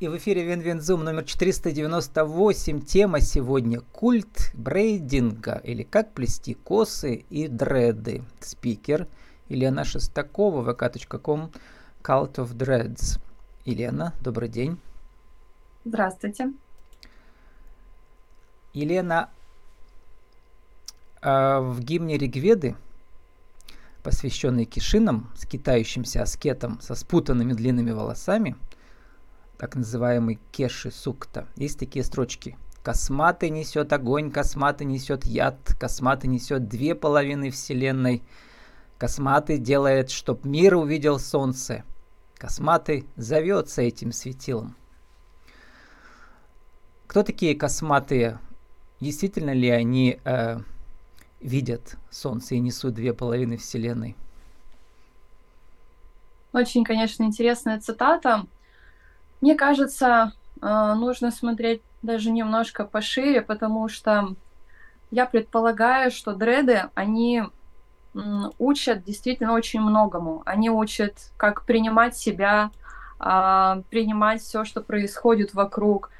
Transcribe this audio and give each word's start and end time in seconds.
И 0.00 0.08
в 0.08 0.16
эфире 0.16 0.42
Win-Win 0.42 0.81
Zoom 0.81 1.04
номер 1.04 1.22
498. 1.22 2.80
Тема 2.80 3.20
сегодня 3.20 3.80
«Культ 3.80 4.50
брейдинга» 4.52 5.60
или 5.62 5.84
«Как 5.84 6.12
плести 6.12 6.54
косы 6.54 7.24
и 7.30 7.46
дреды». 7.46 8.24
Спикер 8.40 9.06
Елена 9.48 9.84
Шестакова, 9.84 10.68
vk.com, 10.68 11.52
Cult 12.02 12.34
of 12.34 12.56
Dreads. 12.56 13.20
Елена, 13.64 14.12
добрый 14.20 14.48
день. 14.48 14.78
Здравствуйте. 15.84 16.52
Елена, 18.72 19.30
а, 21.22 21.60
в 21.60 21.78
гимне 21.78 22.18
Ригведы, 22.18 22.74
посвященный 24.02 24.64
кешинам, 24.64 25.30
скитающимся 25.36 26.22
аскетам 26.22 26.80
со 26.80 26.96
спутанными 26.96 27.52
длинными 27.52 27.92
волосами– 27.92 28.56
так 29.58 29.76
называемый 29.76 30.38
кеши 30.52 30.90
сукта. 30.90 31.46
Есть 31.56 31.78
такие 31.78 32.04
строчки. 32.04 32.56
Косматый 32.82 33.50
несет 33.50 33.92
огонь, 33.92 34.30
косматый 34.30 34.86
несет 34.86 35.24
яд, 35.24 35.56
косматый 35.80 36.28
несет 36.28 36.68
две 36.68 36.94
половины 36.94 37.50
вселенной. 37.50 38.22
Косматый 38.98 39.58
делает, 39.58 40.10
чтоб 40.10 40.44
мир 40.44 40.76
увидел 40.76 41.18
солнце. 41.18 41.84
Косматый 42.36 43.06
зовется 43.16 43.82
этим 43.82 44.12
светилом. 44.12 44.76
Кто 47.06 47.22
такие 47.22 47.54
косматые? 47.54 48.38
Действительно 49.00 49.52
ли 49.52 49.70
они 49.70 50.20
э, 50.24 50.58
видят 51.40 51.96
солнце 52.10 52.56
и 52.56 52.60
несут 52.60 52.94
две 52.94 53.14
половины 53.14 53.56
вселенной? 53.56 54.16
Очень, 56.52 56.84
конечно, 56.84 57.24
интересная 57.24 57.80
цитата. 57.80 58.46
Мне 59.44 59.56
кажется, 59.56 60.32
э, 60.62 60.94
нужно 60.96 61.30
смотреть 61.30 61.82
даже 62.00 62.30
немножко 62.30 62.86
пошире, 62.86 63.42
потому 63.42 63.90
что 63.90 64.36
я 65.10 65.26
предполагаю, 65.26 66.10
что 66.10 66.32
дреды, 66.32 66.84
они 66.94 67.42
учат 68.58 69.04
действительно 69.04 69.52
очень 69.52 69.82
многому. 69.82 70.42
Они 70.46 70.70
учат, 70.70 71.30
как 71.36 71.66
принимать 71.66 72.16
себя, 72.16 72.70
а, 73.18 73.82
принимать 73.90 74.40
все, 74.40 74.64
что 74.64 74.80
происходит 74.80 75.52
вокруг. 75.52 76.10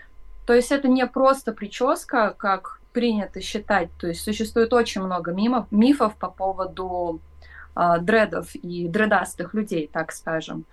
То 0.45 0.52
есть 0.52 0.70
это 0.70 0.89
не 0.89 1.06
просто 1.06 1.52
прическа, 1.52 2.34
как 2.36 2.83
принято 2.92 3.41
считать. 3.41 3.89
То 3.98 4.08
есть 4.08 4.22
существует 4.22 4.75
очень 4.75 5.00
много 5.00 5.33
мимов, 5.33 5.64
мифов 5.70 6.14
по 6.17 6.28
поводу 6.28 7.22
э, 7.75 8.00
дредов 8.00 8.55
и 8.55 8.86
дредастых 8.86 9.55
людей, 9.55 9.89
так 9.91 10.12
скажем 10.12 10.67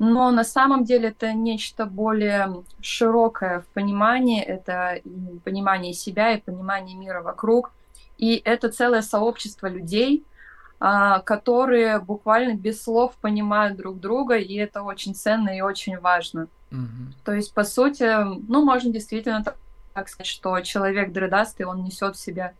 но 0.00 0.30
на 0.30 0.44
самом 0.44 0.84
деле 0.84 1.10
это 1.10 1.34
нечто 1.34 1.84
более 1.84 2.64
широкое 2.80 3.60
в 3.60 3.66
понимании, 3.66 4.42
это 4.42 5.02
понимание 5.44 5.92
себя 5.92 6.32
и 6.32 6.40
понимание 6.40 6.96
мира 6.96 7.20
вокруг, 7.20 7.70
и 8.16 8.40
это 8.42 8.70
целое 8.70 9.02
сообщество 9.02 9.66
людей, 9.66 10.24
а, 10.80 11.18
которые 11.18 11.98
буквально 12.00 12.54
без 12.54 12.82
слов 12.82 13.14
понимают 13.20 13.76
друг 13.76 14.00
друга, 14.00 14.36
и 14.36 14.54
это 14.54 14.82
очень 14.82 15.14
ценно 15.14 15.50
и 15.50 15.60
очень 15.60 15.98
важно. 15.98 16.48
Mm-hmm. 16.70 17.12
То 17.22 17.34
есть, 17.34 17.52
по 17.52 17.64
сути, 17.64 18.10
ну, 18.48 18.64
можно 18.64 18.90
действительно 18.90 19.44
так, 19.44 19.58
так 19.92 20.08
сказать, 20.08 20.28
что 20.28 20.58
человек 20.62 21.12
дредастый, 21.12 21.66
он 21.66 21.84
несет 21.84 22.16
в 22.16 22.20
себе 22.20 22.54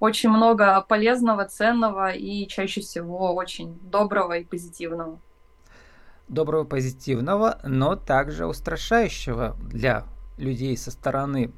очень 0.00 0.30
много 0.30 0.80
полезного, 0.80 1.44
ценного 1.44 2.12
и 2.12 2.46
чаще 2.46 2.80
всего 2.80 3.34
очень 3.34 3.78
доброго 3.82 4.38
и 4.38 4.44
позитивного 4.44 5.18
доброго, 6.28 6.64
позитивного, 6.64 7.58
но 7.64 7.96
также 7.96 8.46
устрашающего 8.46 9.56
для 9.60 10.04
людей 10.36 10.76
со 10.76 10.90
стороны. 10.90 11.52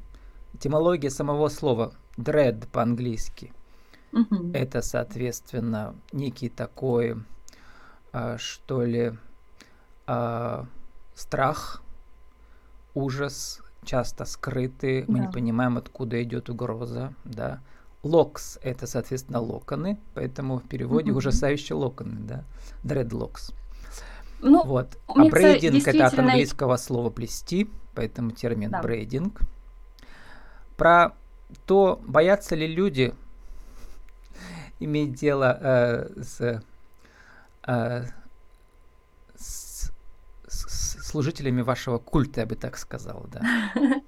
Этимология 0.54 1.10
самого 1.10 1.48
слова 1.48 1.92
dread 2.16 2.66
по-английски. 2.68 3.52
Mm-hmm. 4.12 4.56
Это, 4.56 4.82
соответственно, 4.82 5.94
некий 6.12 6.48
такой, 6.48 7.16
а, 8.12 8.38
что 8.38 8.82
ли, 8.82 9.12
а, 10.06 10.66
страх, 11.14 11.82
ужас, 12.94 13.60
часто 13.84 14.24
скрытый. 14.24 15.04
Мы 15.06 15.18
yeah. 15.18 15.22
не 15.22 15.28
понимаем, 15.28 15.76
откуда 15.76 16.22
идет 16.22 16.48
угроза, 16.48 17.14
да. 17.24 17.60
Локс– 18.02 18.58
это, 18.62 18.86
соответственно, 18.86 19.40
локоны, 19.40 19.98
поэтому 20.14 20.58
в 20.58 20.68
переводе 20.68 21.10
mm-hmm. 21.10 21.16
ужасающие 21.16 21.76
локоны, 21.76 22.20
да. 22.20 22.44
Dreadlocks. 22.84 23.52
Ну, 24.40 24.64
вот. 24.64 24.98
А 25.06 25.24
брейдинг 25.24 25.74
действительно... 25.74 26.06
это 26.06 26.14
от 26.14 26.18
английского 26.18 26.76
слова 26.76 27.10
плести, 27.10 27.70
поэтому 27.94 28.30
термин 28.30 28.70
да. 28.70 28.82
брейдинг. 28.82 29.40
Про 30.76 31.14
то, 31.66 32.00
боятся 32.06 32.54
ли 32.54 32.66
люди 32.66 33.14
иметь 34.80 35.14
дело 35.14 35.58
э, 35.60 36.22
с, 36.22 36.62
э, 37.66 38.04
с, 39.36 39.92
с 40.46 41.06
служителями 41.06 41.62
вашего 41.62 41.98
культа, 41.98 42.40
я 42.40 42.46
бы 42.46 42.56
так 42.56 42.76
сказал, 42.76 43.26
да. 43.32 43.42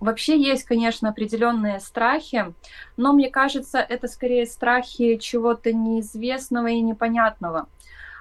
Вообще 0.00 0.40
есть, 0.40 0.64
конечно, 0.64 1.08
определенные 1.08 1.80
страхи, 1.80 2.54
но 2.96 3.12
мне 3.12 3.30
кажется, 3.30 3.78
это 3.78 4.08
скорее 4.08 4.46
страхи 4.46 5.16
чего-то 5.16 5.72
неизвестного 5.72 6.68
и 6.68 6.80
непонятного. 6.80 7.66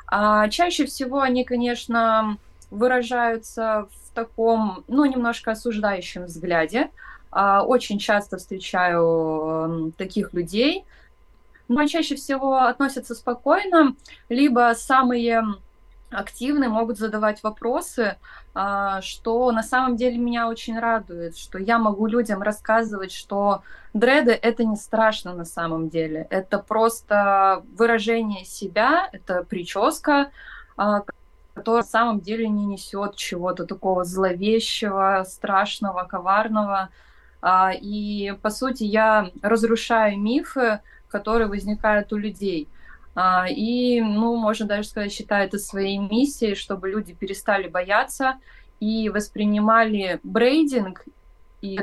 А 0.08 0.48
чаще 0.50 0.86
всего 0.86 1.22
они, 1.22 1.44
конечно, 1.44 2.38
выражаются 2.72 3.88
в 3.92 4.16
таком, 4.16 4.84
ну, 4.88 5.06
немножко 5.06 5.52
осуждающем 5.52 6.26
взгляде. 6.26 6.90
А, 7.32 7.64
очень 7.64 7.98
часто 7.98 8.38
встречаю 8.38 9.92
таких 9.98 10.34
людей, 10.34 10.84
но 11.68 11.88
чаще 11.88 12.16
всего 12.16 12.60
относятся 12.60 13.16
спокойно, 13.16 13.96
либо 14.30 14.74
самые 14.76 15.44
активны, 16.14 16.70
могут 16.70 16.98
задавать 16.98 17.44
вопросы, 17.44 18.18
а, 18.54 19.02
что 19.02 19.52
на 19.52 19.64
самом 19.64 19.96
деле 19.96 20.18
меня 20.18 20.48
очень 20.48 20.80
радует, 20.80 21.38
что 21.38 21.58
я 21.58 21.80
могу 21.80 22.08
людям 22.08 22.42
рассказывать, 22.42 23.12
что 23.12 23.64
дреды 23.94 24.32
это 24.32 24.64
не 24.64 24.76
страшно 24.76 25.34
на 25.34 25.46
самом 25.46 25.90
деле, 25.90 26.28
это 26.30 26.60
просто 26.60 27.64
выражение 27.78 28.46
себя, 28.46 29.10
это 29.12 29.44
прическа, 29.44 30.32
а, 30.78 31.04
которая 31.54 31.84
на 31.84 31.88
самом 31.88 32.20
деле 32.20 32.48
не 32.48 32.66
несет 32.66 33.16
чего-то 33.16 33.66
такого 33.66 34.04
зловещего, 34.04 35.24
страшного, 35.28 36.04
коварного. 36.04 36.90
А, 37.42 37.72
и 37.74 38.34
по 38.42 38.50
сути 38.50 38.84
я 38.84 39.30
разрушаю 39.42 40.20
мифы, 40.20 40.80
которые 41.10 41.48
возникают 41.48 42.12
у 42.14 42.18
людей. 42.18 42.70
А, 43.16 43.46
и, 43.48 44.02
ну, 44.02 44.36
можно 44.36 44.66
даже 44.66 44.88
сказать, 44.88 45.12
считаю 45.12 45.48
это 45.48 45.60
своей 45.60 45.98
миссией, 45.98 46.56
чтобы 46.56 46.90
люди 46.90 47.14
перестали 47.14 47.68
бояться 47.68 48.40
и 48.80 49.10
воспринимали 49.10 50.20
брейдинг 50.24 51.06
и 51.62 51.80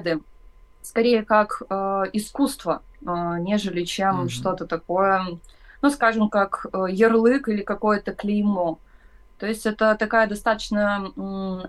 скорее 0.83 1.25
как 1.25 1.63
э, 1.69 2.03
искусство, 2.13 2.83
э, 3.01 3.05
нежели 3.41 3.85
чем 3.85 4.23
mm-hmm. 4.23 4.29
что-то 4.29 4.67
такое, 4.67 5.39
ну, 5.83 5.91
скажем, 5.91 6.29
как 6.29 6.67
э, 6.73 6.87
ярлык 6.91 7.49
или 7.49 7.63
какое-то 7.63 8.13
клеймо. 8.13 8.79
То 9.39 9.47
есть 9.47 9.67
это 9.67 9.95
такая 9.95 10.27
достаточно 10.27 11.13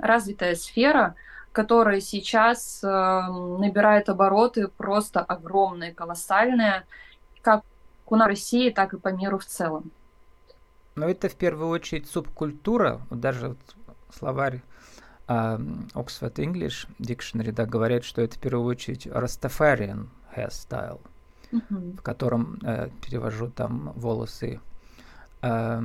развитая 0.01 0.55
сфера, 0.55 1.15
которая 1.51 2.01
сейчас 2.01 2.83
э, 2.83 2.87
набирает 2.87 4.09
обороты 4.09 4.67
просто 4.67 5.21
огромные, 5.21 5.93
колоссальные, 5.93 6.85
как 7.41 7.63
у 8.11 8.15
нас 8.17 8.25
в 8.25 8.29
России, 8.29 8.69
так 8.69 8.93
и 8.93 8.97
по 8.97 9.07
миру 9.07 9.39
в 9.39 9.45
целом. 9.45 9.91
Но 10.95 11.07
это 11.07 11.29
в 11.29 11.35
первую 11.35 11.69
очередь 11.69 12.09
субкультура, 12.09 13.01
даже 13.09 13.49
вот 13.49 13.57
словарь 14.13 14.61
uh, 15.27 15.89
Oxford 15.93 16.33
English 16.35 16.87
Dictionary 16.99 17.53
да, 17.53 17.65
говорят, 17.65 18.03
что 18.03 18.21
это 18.21 18.35
в 18.35 18.39
первую 18.39 18.67
очередь 18.67 19.07
Rastafarian 19.07 20.07
hairstyle, 20.35 20.99
mm-hmm. 21.51 21.97
в 21.97 22.01
котором 22.01 22.59
э, 22.63 22.89
перевожу 23.01 23.49
там 23.49 23.93
волосы 23.95 24.59
э, 25.41 25.81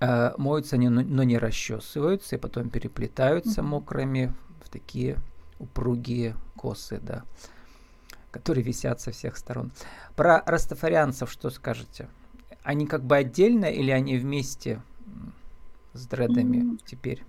э, 0.00 0.32
моются 0.36 0.76
они, 0.76 0.90
но 0.90 1.22
не 1.22 1.38
расчесываются, 1.38 2.36
и 2.36 2.38
потом 2.38 2.68
переплетаются 2.68 3.62
mm-hmm. 3.62 3.64
мокрыми 3.64 4.34
в 4.62 4.68
такие 4.68 5.18
упругие 5.58 6.36
косы, 6.56 7.00
да 7.00 7.24
которые 8.32 8.64
висят 8.64 9.00
со 9.00 9.12
всех 9.12 9.36
сторон. 9.36 9.70
Про 10.16 10.42
растафарианцев 10.44 11.30
что 11.30 11.50
скажете? 11.50 12.08
Они 12.64 12.86
как 12.86 13.04
бы 13.04 13.16
отдельно 13.16 13.66
или 13.66 13.92
они 13.92 14.16
вместе 14.16 14.82
с 15.92 16.06
дредами 16.06 16.56
mm. 16.56 16.80
теперь? 16.84 17.22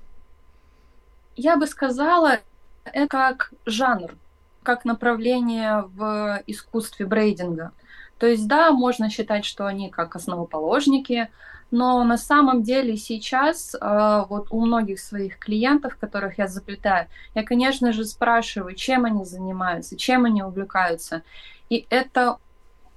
Я 1.36 1.58
бы 1.58 1.68
сказала, 1.68 2.40
это 2.86 3.08
как 3.08 3.54
жанр, 3.66 4.16
как 4.64 4.86
направление 4.86 5.82
в 5.94 6.42
искусстве 6.48 7.06
брейдинга. 7.06 7.72
То 8.18 8.28
есть, 8.28 8.48
да, 8.48 8.72
можно 8.72 9.10
считать, 9.10 9.44
что 9.44 9.66
они 9.66 9.90
как 9.90 10.16
основоположники, 10.16 11.30
Но 11.74 12.04
на 12.04 12.18
самом 12.18 12.62
деле 12.62 12.96
сейчас 12.98 13.74
э, 13.74 14.26
вот 14.30 14.50
у 14.52 14.64
многих 14.64 15.00
своих 15.00 15.40
клиентов, 15.40 15.98
которых 15.98 16.38
я 16.38 16.48
заплетаю, 16.48 17.08
я, 17.34 17.44
конечно 17.44 17.92
же, 17.92 18.06
спрашиваю, 18.06 18.76
чем 18.76 19.06
они 19.06 19.26
занимаются, 19.26 19.98
чем 19.98 20.26
они 20.26 20.44
увлекаются. 20.44 21.24
И 21.72 21.88
это 21.90 22.38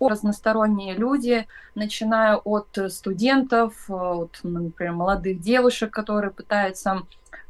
разносторонние 0.00 0.94
люди, 0.94 1.46
начиная 1.75 2.37
от 2.37 2.78
студентов, 2.88 3.88
от, 3.88 4.40
например, 4.43 4.93
молодых 4.93 5.40
девушек, 5.40 5.93
которые 5.93 6.31
пытаются 6.31 7.02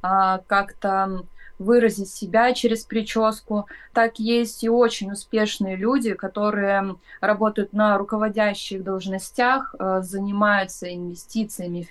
а, 0.02 0.38
как-то 0.46 1.24
выразить 1.58 2.10
себя 2.10 2.52
через 2.52 2.84
прическу. 2.84 3.66
Так 3.92 4.18
есть 4.18 4.62
и 4.62 4.68
очень 4.68 5.12
успешные 5.12 5.76
люди, 5.76 6.14
которые 6.14 6.96
работают 7.20 7.72
на 7.72 7.96
руководящих 7.98 8.84
должностях, 8.84 9.74
э, 9.78 10.00
занимаются 10.02 10.92
инвестициями, 10.92 11.88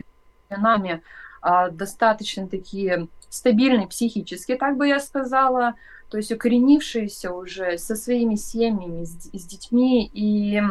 финансами, 0.50 1.02
а, 1.42 1.70
достаточно 1.70 2.48
такие 2.48 3.08
стабильные 3.30 3.88
психически, 3.88 4.56
так 4.56 4.78
бы 4.78 4.88
я 4.88 5.00
сказала, 5.00 5.76
то 6.16 6.20
есть 6.20 6.32
укоренившиеся 6.32 7.34
уже 7.34 7.78
со 7.78 7.98
своими 7.98 8.36
семьями, 8.36 9.04
с, 9.04 9.30
с 9.34 9.46
детьми 9.46 10.10
и 10.14 10.62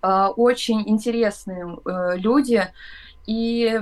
э, 0.00 0.26
очень 0.36 0.88
интересные 0.88 1.76
э, 1.84 2.16
люди. 2.16 2.72
И 3.26 3.78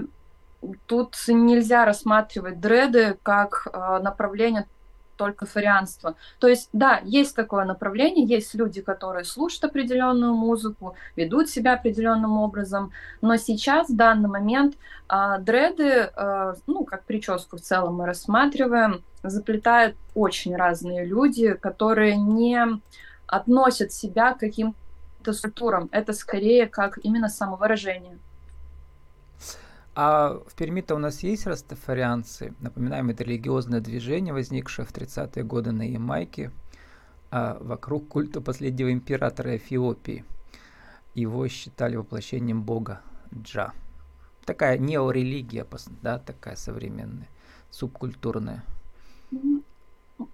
тут 0.87 1.14
нельзя 1.29 1.84
рассматривать 1.84 2.58
дреды 2.58 3.17
как 3.23 3.69
э, 3.73 4.00
направление 4.02 4.67
только 5.23 5.47
фарианства. 5.47 6.17
То 6.41 6.49
есть, 6.49 6.69
да, 6.73 7.01
есть 7.05 7.37
такое 7.37 7.65
направление, 7.65 8.27
есть 8.27 8.55
люди, 8.55 8.83
которые 8.83 9.25
слушают 9.25 9.65
определенную 9.65 10.35
музыку, 10.35 10.97
ведут 11.15 11.49
себя 11.49 11.75
определенным 11.75 12.39
образом, 12.39 12.91
но 13.21 13.37
сейчас, 13.37 13.89
в 13.89 13.97
данный 13.97 14.29
момент, 14.29 14.75
э, 15.09 15.39
дреды, 15.39 16.11
э, 16.17 16.55
ну, 16.67 16.85
как 16.85 17.05
прическу 17.05 17.57
в 17.57 17.61
целом 17.61 17.95
мы 17.95 18.07
рассматриваем, 18.07 19.05
заплетают 19.23 19.97
очень 20.15 20.57
разные 20.57 21.05
люди, 21.05 21.55
которые 21.55 22.17
не 22.17 22.59
относят 23.29 23.93
себя 23.93 24.35
к 24.35 24.41
каким-то 24.41 25.33
структурам. 25.33 25.89
Это 25.93 26.13
скорее 26.13 26.67
как 26.67 26.99
именно 27.05 27.29
самовыражение. 27.29 28.19
А 29.94 30.41
в 30.47 30.55
Перми-то 30.55 30.94
у 30.94 30.99
нас 30.99 31.23
есть 31.23 31.47
растафарианцы. 31.47 32.55
Напоминаем, 32.61 33.11
это 33.11 33.25
религиозное 33.25 33.81
движение, 33.81 34.33
возникшее 34.33 34.87
в 34.87 34.93
30-е 34.93 35.44
годы 35.44 35.73
на 35.73 35.83
Ямайке 35.83 36.50
а 37.31 37.56
вокруг 37.61 38.09
культа 38.09 38.43
последнего 38.43 38.93
императора 38.93 39.56
Эфиопии. 39.56 40.25
Его 41.15 41.49
считали 41.49 41.97
воплощением 41.97 42.62
бога 42.62 43.00
Джа. 43.35 43.73
Такая 44.44 44.77
неорелигия, 44.77 45.67
да, 46.03 46.19
такая 46.19 46.56
современная, 46.56 47.29
субкультурная. 47.71 48.62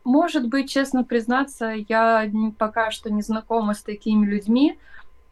Может 0.03 0.49
быть, 0.49 0.71
честно 0.71 1.05
признаться, 1.05 1.67
я 1.89 2.29
пока 2.59 2.91
что 2.91 3.13
не 3.13 3.23
знакома 3.23 3.75
с 3.75 3.83
такими 3.83 4.27
людьми, 4.27 4.77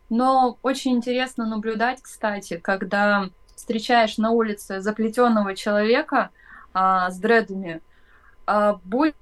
но 0.08 0.58
очень 0.62 0.92
интересно 0.92 1.46
наблюдать, 1.46 2.00
кстати, 2.00 2.58
когда 2.58 3.28
встречаешь 3.56 4.18
на 4.18 4.30
улице 4.30 4.80
заплетенного 4.80 5.56
человека 5.56 6.30
а, 6.72 7.10
с 7.10 7.18
дредами, 7.18 7.80
а, 8.46 8.78
будь 8.84 9.14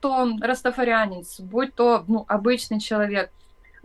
то 0.00 0.28
растафарианец, 0.42 1.40
будь 1.40 1.74
то 1.74 2.04
ну, 2.08 2.24
обычный 2.28 2.80
человек, 2.80 3.30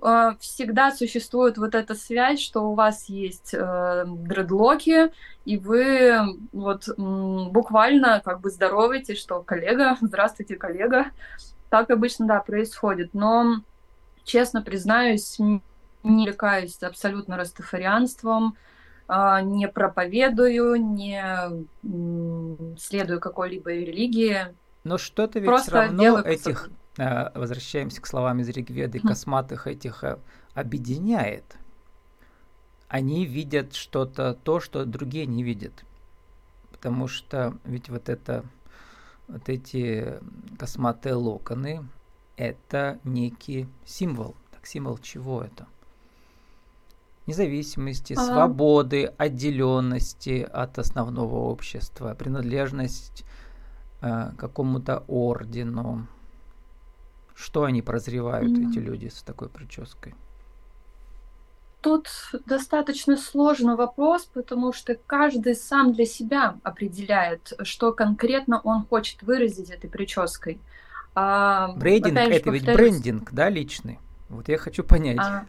а, 0.01 0.35
всегда 0.39 0.91
существует 0.91 1.57
вот 1.57 1.75
эта 1.75 1.93
связь, 1.93 2.39
что 2.39 2.71
у 2.71 2.73
вас 2.73 3.07
есть 3.07 3.53
э, 3.53 4.05
дредлоки, 4.07 5.11
и 5.45 5.57
вы 5.57 6.39
вот 6.51 6.89
буквально 6.97 8.19
как 8.25 8.41
бы 8.41 8.49
здороваете, 8.49 9.13
что 9.13 9.43
коллега, 9.43 9.97
здравствуйте, 10.01 10.55
коллега. 10.55 11.05
Так 11.69 11.91
обычно, 11.91 12.25
да, 12.25 12.39
происходит. 12.39 13.13
Но, 13.13 13.61
честно 14.23 14.63
признаюсь, 14.63 15.37
не 15.37 15.61
увлекаюсь 16.03 16.81
абсолютно 16.81 17.37
растафарианством, 17.37 18.57
не 19.43 19.67
проповедую, 19.67 20.75
не 20.75 21.21
следую 22.77 23.19
какой-либо 23.19 23.71
религии. 23.71 24.55
Но 24.83 24.97
что-то 24.97 25.39
ведь 25.39 25.47
Просто 25.47 25.69
все 25.69 25.75
равно 25.75 26.19
этих, 26.19 26.69
э, 26.97 27.37
возвращаемся 27.37 28.01
к 28.01 28.07
словам 28.07 28.39
из 28.39 28.49
Ригведы, 28.49 28.99
хм. 28.99 29.07
косматых 29.07 29.67
этих 29.67 30.03
э, 30.03 30.17
объединяет. 30.53 31.57
Они 32.87 33.25
видят 33.25 33.73
что-то, 33.73 34.33
то, 34.33 34.59
что 34.59 34.85
другие 34.85 35.25
не 35.25 35.43
видят. 35.43 35.83
Потому 36.71 37.07
что 37.07 37.57
ведь 37.63 37.89
вот 37.89 38.09
это, 38.09 38.43
вот 39.27 39.49
эти 39.49 40.19
косматые 40.57 41.15
локоны, 41.15 41.85
это 42.37 42.99
некий 43.03 43.67
символ. 43.85 44.35
Так 44.51 44.65
символ 44.65 44.97
чего 44.97 45.43
это? 45.43 45.67
Независимости, 47.31 48.13
ага. 48.13 48.25
свободы, 48.25 49.13
отделенности 49.17 50.47
от 50.51 50.79
основного 50.79 51.49
общества, 51.49 52.13
принадлежность 52.13 53.23
э, 54.01 54.31
какому-то 54.37 55.03
ордену. 55.07 56.07
Что 57.33 57.63
они 57.63 57.81
прозревают, 57.81 58.51
mm. 58.51 58.69
эти 58.69 58.79
люди 58.79 59.07
с 59.07 59.23
такой 59.23 59.49
прической? 59.49 60.13
Тут 61.81 62.07
достаточно 62.45 63.17
сложный 63.17 63.75
вопрос, 63.75 64.29
потому 64.31 64.71
что 64.73 64.95
каждый 65.07 65.55
сам 65.55 65.93
для 65.93 66.05
себя 66.05 66.59
определяет, 66.61 67.53
что 67.63 67.91
конкретно 67.91 68.61
он 68.63 68.85
хочет 68.85 69.23
выразить 69.23 69.71
этой 69.71 69.89
прической. 69.89 70.59
А, 71.15 71.73
брендинг 71.75 72.17
это 72.17 72.29
повторюсь... 72.29 72.61
ведь 72.61 72.75
брендинг, 72.75 73.33
да, 73.33 73.49
личный. 73.49 73.99
Вот 74.29 74.47
я 74.47 74.59
хочу 74.59 74.83
понять. 74.83 75.17
А, 75.19 75.45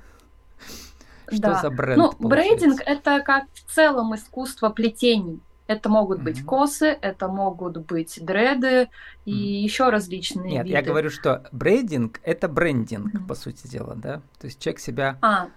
что 1.33 1.43
да. 1.43 1.61
за 1.61 1.71
бренд? 1.71 1.97
Ну, 1.99 2.13
получается? 2.13 2.29
брейдинг 2.29 2.81
это 2.85 3.21
как 3.21 3.45
в 3.53 3.73
целом 3.73 4.15
искусство 4.15 4.71
плетений. 4.71 5.41
Это 5.67 5.89
могут 5.89 6.19
mm-hmm. 6.19 6.25
быть 6.25 6.45
косы, 6.45 6.99
это 7.01 7.29
могут 7.29 7.79
быть 7.79 8.19
дреды 8.21 8.89
и 9.25 9.33
mm. 9.33 9.63
еще 9.63 9.89
различные 9.91 10.53
Нет, 10.53 10.65
виды. 10.67 10.77
я 10.77 10.83
говорю, 10.83 11.09
что 11.09 11.45
брейдинг 11.53 12.21
это 12.25 12.49
брендинг, 12.49 13.15
mm-hmm. 13.15 13.27
по 13.27 13.35
сути 13.35 13.69
дела, 13.69 13.95
да? 13.95 14.23
То 14.39 14.49
есть 14.49 14.59
человек 14.59 14.81
себя 14.81 15.19
а. 15.23 15.49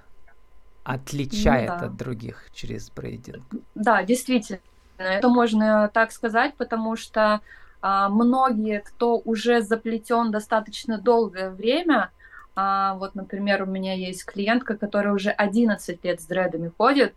отличает 0.83 1.72
ну, 1.72 1.80
да. 1.80 1.86
от 1.88 1.98
других 1.98 2.50
через 2.54 2.89
брейдинг. 2.92 3.44
Да, 3.74 4.04
действительно. 4.04 4.60
Это 4.98 5.27
можно 5.27 5.89
так 5.94 6.12
сказать, 6.12 6.56
потому 6.56 6.95
что 6.95 7.42
а, 7.81 8.10
многие, 8.10 8.79
кто 8.79 9.17
уже 9.17 9.62
заплетен 9.62 10.32
достаточно 10.32 10.98
долгое 10.98 11.50
время, 11.50 12.12
а, 12.55 12.95
вот, 12.95 13.15
например, 13.15 13.63
у 13.63 13.65
меня 13.65 13.93
есть 13.93 14.25
клиентка, 14.25 14.77
которая 14.77 15.13
уже 15.13 15.29
11 15.29 16.03
лет 16.03 16.21
с 16.21 16.25
дредами 16.25 16.71
ходит. 16.77 17.13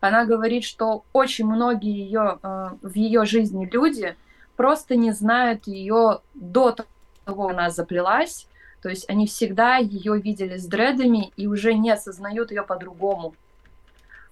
Она 0.00 0.24
говорит, 0.24 0.64
что 0.64 1.04
очень 1.12 1.46
многие 1.46 1.92
ее, 1.92 2.38
э, 2.42 2.70
в 2.80 2.94
ее 2.94 3.26
жизни 3.26 3.68
люди 3.70 4.16
просто 4.56 4.96
не 4.96 5.12
знают 5.12 5.66
ее 5.66 6.20
до 6.34 6.72
того, 6.72 7.48
как 7.48 7.50
она 7.50 7.70
заплелась. 7.70 8.46
То 8.80 8.88
есть 8.88 9.08
они 9.10 9.26
всегда 9.26 9.76
ее 9.76 10.18
видели 10.18 10.56
с 10.56 10.66
дредами 10.66 11.32
и 11.36 11.46
уже 11.46 11.74
не 11.74 11.90
осознают 11.90 12.50
ее 12.50 12.62
по-другому. 12.62 13.34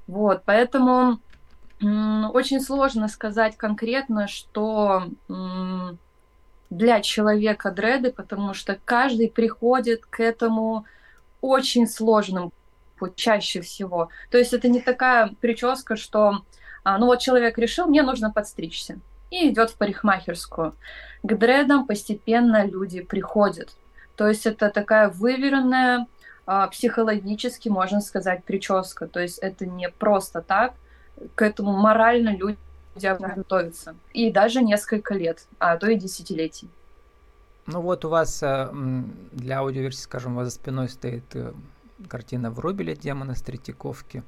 Вот, 0.07 0.43
поэтому 0.47 1.21
очень 1.81 2.61
сложно 2.61 3.09
сказать 3.09 3.57
конкретно, 3.57 4.27
что 4.27 5.05
для 6.71 7.01
человека 7.01 7.71
дреды, 7.71 8.13
потому 8.13 8.55
что 8.55 8.79
каждый 8.85 9.31
приходит 9.31 10.05
к 10.07 10.21
этому 10.21 10.85
очень 11.41 11.87
сложным 11.87 12.53
чаще 13.15 13.61
всего. 13.61 14.09
То 14.31 14.39
есть 14.39 14.53
это 14.53 14.69
не 14.69 14.81
такая 14.81 15.35
прическа, 15.41 15.97
что 15.97 16.43
а, 16.85 16.99
ну 16.99 17.07
вот 17.07 17.21
человек 17.21 17.59
решил, 17.59 17.87
мне 17.87 18.03
нужно 18.03 18.31
подстричься, 18.33 18.99
и 19.31 19.49
идет 19.51 19.71
в 19.71 19.77
парикмахерскую. 19.77 20.75
К 21.23 21.35
дредам 21.35 21.87
постепенно 21.87 22.65
люди 22.67 23.01
приходят. 23.01 23.71
То 24.17 24.27
есть 24.27 24.47
это 24.47 24.71
такая 24.71 25.09
выверенная, 25.09 26.07
а, 26.47 26.67
психологически, 26.69 27.69
можно 27.69 28.01
сказать, 28.01 28.43
прическа. 28.45 29.07
То 29.07 29.21
есть 29.21 29.39
это 29.39 29.67
не 29.67 29.89
просто 29.89 30.43
так, 30.43 30.75
к 31.35 31.43
этому 31.43 31.73
морально 31.73 32.35
люди 32.37 32.59
готовиться. 33.37 33.95
И 34.13 34.31
даже 34.31 34.63
несколько 34.63 35.15
лет, 35.15 35.47
а 35.59 35.77
то 35.77 35.91
и 35.91 35.97
десятилетий. 35.97 36.69
Ну 37.67 37.83
вот 37.83 38.05
у 38.05 38.09
вас 38.09 38.43
э, 38.43 38.73
для 39.33 39.59
аудиоверсии, 39.59 40.01
скажем, 40.01 40.33
у 40.33 40.37
вас 40.37 40.49
за 40.49 40.55
спиной 40.55 40.89
стоит 40.89 41.25
э, 41.35 41.53
картина 42.09 42.51
Врубеля 42.51 42.97
«Демона 42.97 43.35
с 43.35 43.43
Третьяковки». 43.43 44.23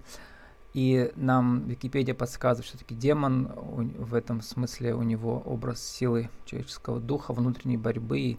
И 0.72 1.10
нам 1.16 1.66
Википедия 1.66 2.14
подсказывает, 2.14 2.68
что 2.68 2.78
таки 2.78 2.94
демон 2.94 3.50
в 3.56 4.14
этом 4.14 4.40
смысле 4.40 4.94
у 4.94 5.02
него 5.02 5.42
образ 5.44 5.82
силы 5.82 6.30
человеческого 6.44 7.00
духа, 7.00 7.32
внутренней 7.32 7.76
борьбы 7.76 8.20
и, 8.20 8.38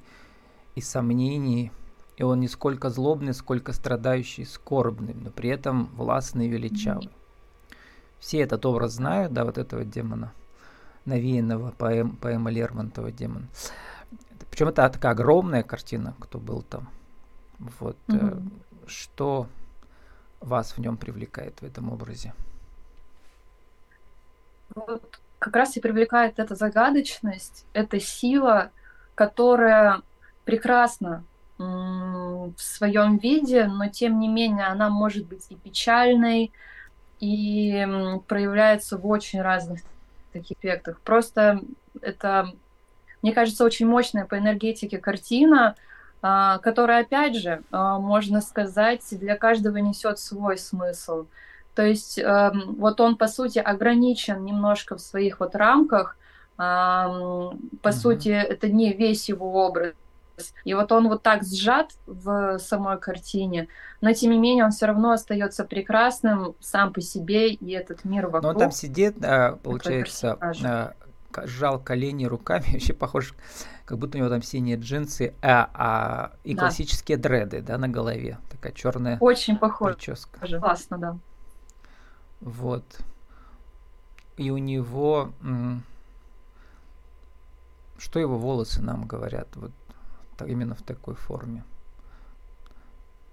и 0.75 0.81
сомнений. 0.81 1.71
И 2.15 2.23
он 2.23 2.39
не 2.39 2.47
сколько 2.47 2.89
злобный, 2.89 3.33
сколько 3.33 3.73
страдающий, 3.73 4.45
скорбный, 4.45 5.13
но 5.13 5.29
при 5.31 5.49
этом 5.49 5.87
властный 5.95 6.45
и 6.45 6.49
величавый. 6.49 7.09
Все 8.21 8.39
этот 8.41 8.65
образ 8.65 8.93
знают, 8.93 9.33
да, 9.33 9.43
вот 9.43 9.57
этого 9.57 9.83
демона, 9.83 10.31
навеянного 11.05 11.71
поэм, 11.71 12.15
поэма 12.15 12.51
Лермонтова 12.51 13.11
демон. 13.11 13.47
Причем 14.49 14.67
это 14.67 14.87
такая 14.89 15.13
огромная 15.13 15.63
картина, 15.63 16.13
кто 16.19 16.37
был 16.37 16.61
там. 16.61 16.87
Вот. 17.79 17.97
Mm-hmm. 18.07 18.61
Что 18.85 19.47
вас 20.39 20.73
в 20.73 20.77
нем 20.77 20.97
привлекает 20.97 21.61
в 21.61 21.65
этом 21.65 21.91
образе? 21.91 22.33
Вот 24.75 25.19
как 25.39 25.55
раз 25.55 25.75
и 25.75 25.81
привлекает 25.81 26.37
эта 26.37 26.55
загадочность, 26.55 27.65
эта 27.73 27.99
сила, 27.99 28.69
которая 29.15 30.01
прекрасна 30.45 31.23
в 31.57 32.53
своем 32.57 33.17
виде, 33.17 33.65
но 33.65 33.87
тем 33.87 34.19
не 34.19 34.27
менее 34.27 34.67
она 34.67 34.89
может 34.89 35.25
быть 35.27 35.47
и 35.49 35.55
печальной, 35.55 36.51
и 37.21 37.87
проявляется 38.27 38.97
в 38.97 39.07
очень 39.07 39.41
разных 39.41 39.79
таких 40.33 40.57
эффектах. 40.57 40.99
Просто 41.01 41.61
это, 42.01 42.51
мне 43.21 43.31
кажется, 43.31 43.63
очень 43.63 43.87
мощная 43.87 44.25
по 44.25 44.37
энергетике 44.37 44.97
картина, 44.97 45.75
а, 46.23 46.57
которая, 46.57 47.01
опять 47.01 47.37
же, 47.37 47.61
а, 47.71 47.99
можно 47.99 48.41
сказать, 48.41 49.05
для 49.11 49.37
каждого 49.37 49.77
несет 49.77 50.19
свой 50.19 50.57
смысл. 50.57 51.27
То 51.75 51.83
есть 51.85 52.19
эм, 52.19 52.75
вот 52.77 52.99
он, 52.99 53.15
по 53.15 53.27
сути, 53.27 53.57
ограничен 53.57 54.43
немножко 54.43 54.97
в 54.97 54.99
своих 54.99 55.39
вот 55.39 55.55
рамках. 55.55 56.17
По 56.57 56.63
mm 56.63 57.91
сути, 57.93 58.27
это 58.27 58.67
не 58.67 58.91
весь 58.91 59.29
его 59.29 59.65
образ. 59.65 59.93
И 60.63 60.73
вот 60.73 60.91
он 60.91 61.07
вот 61.07 61.23
так 61.23 61.43
сжат 61.43 61.91
в 62.05 62.57
самой 62.59 62.99
картине, 62.99 63.67
но 64.01 64.13
тем 64.13 64.31
не 64.31 64.39
менее 64.39 64.65
он 64.65 64.71
все 64.71 64.85
равно 64.85 65.11
остается 65.11 65.63
прекрасным 65.63 66.55
сам 66.59 66.93
по 66.93 67.01
себе, 67.01 67.53
и 67.53 67.71
этот 67.71 68.05
мир 68.05 68.25
вокруг. 68.25 68.43
Но 68.43 68.49
он 68.49 68.57
там 68.57 68.71
сидит, 68.71 69.15
а, 69.23 69.57
получается, 69.57 70.37
а, 70.39 70.93
сжал 71.45 71.79
колени 71.79 72.25
руками, 72.25 72.65
вообще 72.73 72.93
похож, 72.93 73.33
как 73.85 73.97
будто 73.97 74.17
у 74.17 74.21
него 74.21 74.29
там 74.29 74.41
синие 74.41 74.77
джинсы, 74.77 75.33
а, 75.41 75.69
а 75.73 76.31
и 76.43 76.53
да. 76.53 76.61
классические 76.61 77.17
дреды, 77.17 77.61
да, 77.61 77.77
на 77.77 77.87
голове, 77.87 78.37
такая 78.49 78.73
черная. 78.73 79.17
Очень 79.19 79.57
похоже. 79.57 79.95
Прическа. 79.95 80.39
Классно, 80.59 80.97
да. 80.97 81.17
Вот. 82.39 82.83
И 84.37 84.49
у 84.49 84.57
него... 84.57 85.31
Что 87.97 88.19
его 88.19 88.35
волосы 88.35 88.81
нам 88.81 89.05
говорят? 89.05 89.47
Вот 89.53 89.71
именно 90.45 90.75
в 90.75 90.81
такой 90.81 91.15
форме. 91.15 91.63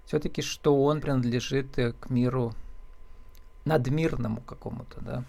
Все-таки, 0.05 0.41
что 0.41 0.83
он 0.83 1.01
принадлежит 1.01 1.77
э, 1.77 1.93
к 1.93 2.09
миру 2.09 2.53
надмирному 3.65 4.41
какому-то, 4.41 5.01
да? 5.01 5.23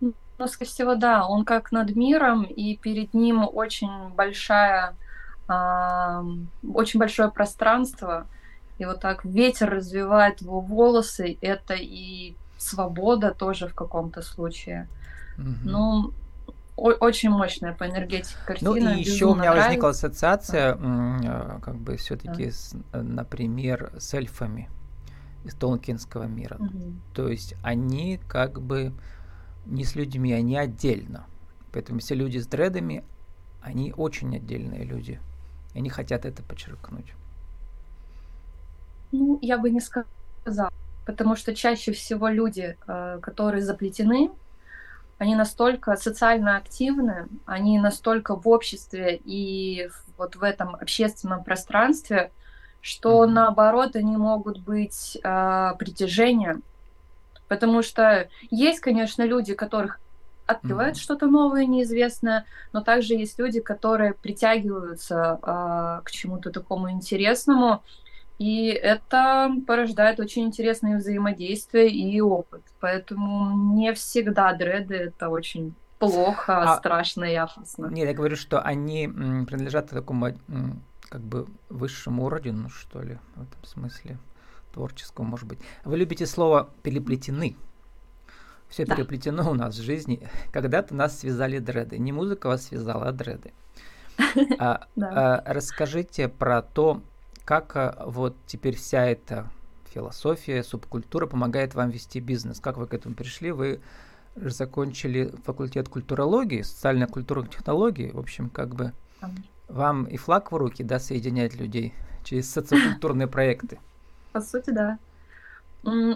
Ну, 0.00 0.46
скорее 0.46 0.70
всего, 0.70 0.94
да. 0.94 1.26
Он 1.26 1.44
как 1.44 1.72
над 1.72 1.96
миром, 1.96 2.44
и 2.44 2.76
перед 2.76 3.14
ним 3.14 3.46
очень 3.52 4.10
большая, 4.10 4.94
э, 5.48 6.22
очень 6.72 7.00
большое 7.00 7.30
пространство, 7.30 8.26
и 8.78 8.84
вот 8.84 9.00
так 9.00 9.24
ветер 9.24 9.70
развивает 9.70 10.40
его 10.40 10.60
волосы, 10.60 11.38
это 11.40 11.74
и 11.74 12.34
свобода 12.58 13.34
тоже 13.34 13.68
в 13.68 13.74
каком-то 13.74 14.22
случае. 14.22 14.88
Угу. 15.38 15.56
Ну, 15.64 16.12
очень 16.76 17.30
мощная 17.30 17.74
по 17.74 17.86
энергетике 17.86 18.36
картина. 18.46 18.70
Ну 18.70 18.76
и 18.76 19.00
еще 19.00 19.26
у 19.26 19.34
меня 19.34 19.50
нравится. 19.50 19.66
возникла 19.66 19.88
ассоциация, 19.90 20.74
да. 20.74 21.60
как 21.62 21.76
бы 21.76 21.96
все-таки, 21.96 22.50
да. 22.92 23.02
например, 23.02 23.92
с 23.98 24.14
эльфами 24.14 24.70
из 25.44 25.54
Толкинского 25.54 26.24
мира. 26.24 26.56
Угу. 26.58 26.92
То 27.14 27.28
есть 27.28 27.54
они 27.62 28.20
как 28.28 28.60
бы 28.60 28.92
не 29.66 29.84
с 29.84 29.94
людьми, 29.94 30.32
они 30.32 30.56
отдельно. 30.56 31.26
Поэтому 31.72 32.00
все 32.00 32.14
люди 32.14 32.38
с 32.38 32.46
дредами, 32.46 33.04
они 33.60 33.92
очень 33.96 34.34
отдельные 34.36 34.84
люди. 34.84 35.20
И 35.74 35.78
они 35.78 35.88
хотят 35.88 36.24
это 36.24 36.42
подчеркнуть. 36.42 37.12
Ну, 39.12 39.38
я 39.42 39.58
бы 39.58 39.70
не 39.70 39.80
сказала, 39.80 40.70
потому 41.06 41.36
что 41.36 41.54
чаще 41.54 41.92
всего 41.92 42.28
люди, 42.28 42.76
э, 42.86 43.18
которые 43.20 43.62
заплетены, 43.62 44.30
они 45.18 45.36
настолько 45.36 45.96
социально 45.96 46.56
активны, 46.56 47.28
они 47.46 47.78
настолько 47.78 48.34
в 48.36 48.48
обществе 48.48 49.20
и 49.24 49.88
вот 50.18 50.36
в 50.36 50.42
этом 50.42 50.74
общественном 50.74 51.44
пространстве, 51.44 52.32
что 52.80 53.24
mm-hmm. 53.24 53.30
наоборот 53.30 53.96
они 53.96 54.16
могут 54.16 54.58
быть 54.58 55.18
э, 55.22 55.72
притяжением. 55.78 56.62
Потому 57.48 57.82
что 57.82 58.28
есть, 58.50 58.80
конечно, 58.80 59.22
люди, 59.22 59.54
которых 59.54 60.00
открывают 60.46 60.96
mm-hmm. 60.96 61.00
что-то 61.00 61.26
новое, 61.26 61.66
неизвестное, 61.66 62.44
но 62.72 62.80
также 62.80 63.14
есть 63.14 63.38
люди, 63.38 63.60
которые 63.60 64.14
притягиваются 64.14 65.38
э, 65.40 66.04
к 66.04 66.10
чему-то 66.10 66.50
такому 66.50 66.90
интересному, 66.90 67.82
и 68.42 68.70
это 68.70 69.52
порождает 69.68 70.18
очень 70.18 70.42
интересные 70.42 70.96
взаимодействия 70.96 71.88
и 71.88 72.20
опыт. 72.20 72.62
Поэтому 72.80 73.76
не 73.76 73.92
всегда 73.92 74.52
дреды 74.52 74.96
это 74.96 75.28
очень 75.28 75.74
плохо, 76.00 76.62
а, 76.62 76.76
страшно 76.76 77.22
и 77.22 77.36
опасно. 77.36 77.86
Нет, 77.86 78.08
я 78.08 78.14
говорю, 78.14 78.34
что 78.34 78.60
они 78.60 79.06
принадлежат 79.06 79.90
такому 79.90 80.32
как 81.08 81.20
бы 81.20 81.46
высшему 81.68 82.24
ордену, 82.24 82.68
что 82.68 83.00
ли, 83.00 83.20
в 83.36 83.42
этом 83.42 83.64
смысле, 83.64 84.18
творческому, 84.72 85.28
может 85.28 85.46
быть. 85.46 85.60
Вы 85.84 85.98
любите 85.98 86.26
слово 86.26 86.68
«переплетены». 86.82 87.56
Все 88.68 88.84
да. 88.86 88.96
переплетено 88.96 89.52
у 89.52 89.54
нас 89.54 89.76
в 89.76 89.82
жизни. 89.82 90.28
Когда-то 90.52 90.96
нас 90.96 91.20
связали 91.20 91.60
дреды. 91.60 91.96
Не 91.98 92.10
музыка 92.10 92.48
вас 92.48 92.64
связала, 92.64 93.06
а 93.06 93.12
дреды. 93.12 93.52
А, 94.58 94.86
а, 95.00 95.42
расскажите 95.46 96.28
про 96.28 96.60
то, 96.60 97.02
как 97.44 97.76
э, 97.76 97.94
вот 98.06 98.36
теперь 98.46 98.76
вся 98.76 99.04
эта 99.06 99.50
философия, 99.86 100.62
субкультура 100.62 101.26
помогает 101.26 101.74
вам 101.74 101.90
вести 101.90 102.20
бизнес? 102.20 102.60
Как 102.60 102.76
вы 102.76 102.86
к 102.86 102.94
этому 102.94 103.14
пришли? 103.14 103.50
Вы 103.50 103.80
закончили 104.36 105.34
факультет 105.44 105.88
культурологии, 105.88 106.62
социально-культурных 106.62 107.50
технологий. 107.50 108.10
В 108.10 108.18
общем, 108.18 108.48
как 108.48 108.74
бы 108.74 108.92
вам 109.68 110.04
и 110.04 110.16
флаг 110.16 110.52
в 110.52 110.56
руки, 110.56 110.82
да, 110.82 110.98
соединять 110.98 111.54
людей 111.54 111.94
через 112.24 112.50
социокультурные 112.50 113.28
проекты. 113.28 113.78
По 114.32 114.40
сути, 114.40 114.70
да. 114.70 114.98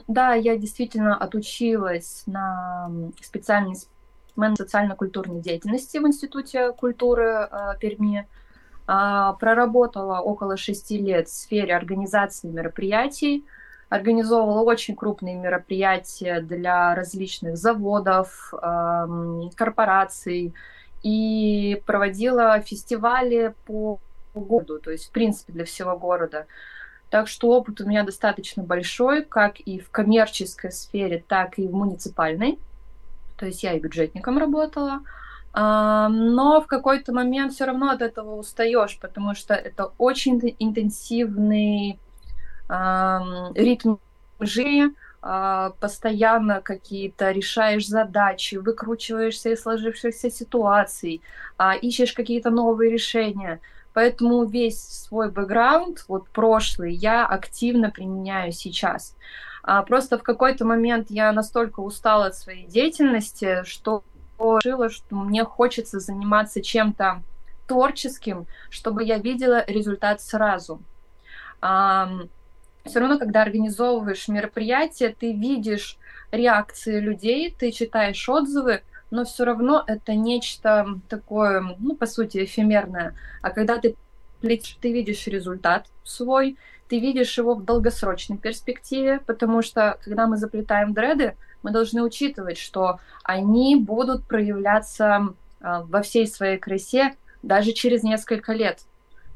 Да, 0.06 0.34
я 0.34 0.56
действительно 0.56 1.16
отучилась 1.16 2.22
на 2.26 2.88
специальность 3.20 3.88
менеджмент 4.36 4.58
социально-культурной 4.58 5.40
деятельности 5.40 5.98
в 5.98 6.06
Институте 6.06 6.72
культуры 6.72 7.48
э, 7.50 7.72
Перми. 7.80 8.28
А, 8.86 9.32
проработала 9.34 10.20
около 10.20 10.56
шести 10.56 10.98
лет 10.98 11.28
в 11.28 11.32
сфере 11.32 11.74
организации 11.74 12.48
мероприятий, 12.48 13.44
организовывала 13.88 14.62
очень 14.62 14.94
крупные 14.94 15.36
мероприятия 15.36 16.40
для 16.40 16.94
различных 16.94 17.56
заводов, 17.56 18.52
корпораций 19.56 20.54
и 21.02 21.82
проводила 21.86 22.60
фестивали 22.60 23.54
по 23.64 24.00
городу, 24.34 24.80
то 24.80 24.90
есть 24.90 25.08
в 25.08 25.10
принципе 25.10 25.52
для 25.52 25.64
всего 25.64 25.96
города. 25.96 26.46
Так 27.10 27.28
что 27.28 27.48
опыт 27.50 27.80
у 27.80 27.86
меня 27.86 28.02
достаточно 28.02 28.62
большой, 28.62 29.24
как 29.24 29.60
и 29.60 29.78
в 29.78 29.90
коммерческой 29.90 30.72
сфере, 30.72 31.22
так 31.26 31.58
и 31.58 31.68
в 31.68 31.72
муниципальной. 31.72 32.58
То 33.36 33.46
есть 33.46 33.62
я 33.62 33.74
и 33.74 33.80
бюджетником 33.80 34.38
работала. 34.38 35.00
Но 35.58 36.60
в 36.62 36.66
какой-то 36.66 37.14
момент 37.14 37.54
все 37.54 37.64
равно 37.64 37.90
от 37.90 38.02
этого 38.02 38.36
устаешь, 38.36 38.98
потому 39.00 39.34
что 39.34 39.54
это 39.54 39.92
очень 39.96 40.54
интенсивный 40.58 41.98
ритм 42.68 43.96
жизни, 44.38 44.94
а, 45.28 45.70
постоянно 45.80 46.60
какие-то 46.60 47.32
решаешь 47.32 47.88
задачи, 47.88 48.56
выкручиваешься 48.56 49.50
из 49.50 49.62
сложившихся 49.62 50.30
ситуаций, 50.30 51.20
а, 51.58 51.74
ищешь 51.74 52.12
какие-то 52.12 52.50
новые 52.50 52.92
решения. 52.92 53.60
Поэтому 53.92 54.44
весь 54.44 54.80
свой 54.80 55.30
бэкграунд, 55.30 56.04
вот 56.06 56.28
прошлый, 56.28 56.94
я 56.94 57.26
активно 57.26 57.90
применяю 57.90 58.52
сейчас. 58.52 59.16
А, 59.64 59.82
просто 59.82 60.16
в 60.18 60.22
какой-то 60.22 60.64
момент 60.64 61.10
я 61.10 61.32
настолько 61.32 61.80
устала 61.80 62.26
от 62.26 62.36
своей 62.36 62.66
деятельности, 62.66 63.64
что 63.64 64.04
решила, 64.38 64.90
что 64.90 65.16
мне 65.16 65.44
хочется 65.44 66.00
заниматься 66.00 66.62
чем-то 66.62 67.22
творческим, 67.66 68.46
чтобы 68.70 69.04
я 69.04 69.18
видела 69.18 69.64
результат 69.66 70.20
сразу. 70.20 70.80
Все 71.60 73.00
равно, 73.00 73.18
когда 73.18 73.42
организовываешь 73.42 74.28
мероприятие, 74.28 75.14
ты 75.18 75.32
видишь 75.32 75.98
реакции 76.30 77.00
людей, 77.00 77.54
ты 77.56 77.72
читаешь 77.72 78.28
отзывы, 78.28 78.82
но 79.10 79.24
все 79.24 79.44
равно 79.44 79.82
это 79.86 80.14
нечто 80.14 81.00
такое, 81.08 81.76
ну, 81.78 81.96
по 81.96 82.06
сути, 82.06 82.44
эфемерное. 82.44 83.14
А 83.42 83.50
когда 83.50 83.78
ты 83.78 83.96
плетишь, 84.40 84.78
ты 84.80 84.92
видишь 84.92 85.26
результат 85.26 85.86
свой, 86.04 86.56
ты 86.88 87.00
видишь 87.00 87.36
его 87.36 87.54
в 87.54 87.64
долгосрочной 87.64 88.38
перспективе, 88.38 89.20
потому 89.26 89.62
что 89.62 89.98
когда 90.04 90.26
мы 90.28 90.36
заплетаем 90.36 90.92
дреды, 90.92 91.36
мы 91.62 91.70
должны 91.70 92.02
учитывать, 92.02 92.58
что 92.58 93.00
они 93.24 93.76
будут 93.76 94.26
проявляться 94.26 95.34
э, 95.60 95.82
во 95.84 96.02
всей 96.02 96.26
своей 96.26 96.58
красе 96.58 97.16
даже 97.42 97.72
через 97.72 98.02
несколько 98.02 98.52
лет. 98.52 98.82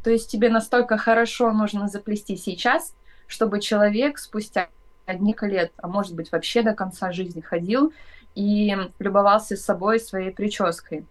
То 0.03 0.11
есть 0.11 0.31
тебе 0.31 0.49
настолько 0.49 0.97
хорошо 0.97 1.53
нужно 1.53 1.89
заплести 1.89 2.37
сейчас, 2.37 2.95
чтобы 3.27 3.61
человек 3.61 4.19
спустя 4.19 4.69
несколько 5.07 5.47
лет, 5.47 5.73
а 5.77 5.89
может 5.89 6.15
быть 6.15 6.31
вообще 6.33 6.63
до 6.63 6.73
конца 6.73 7.13
жизни 7.13 7.41
ходил 7.41 7.93
и 8.35 8.77
любовался 8.99 9.57
собой, 9.57 9.99
своей 10.01 10.31
прической. 10.31 11.05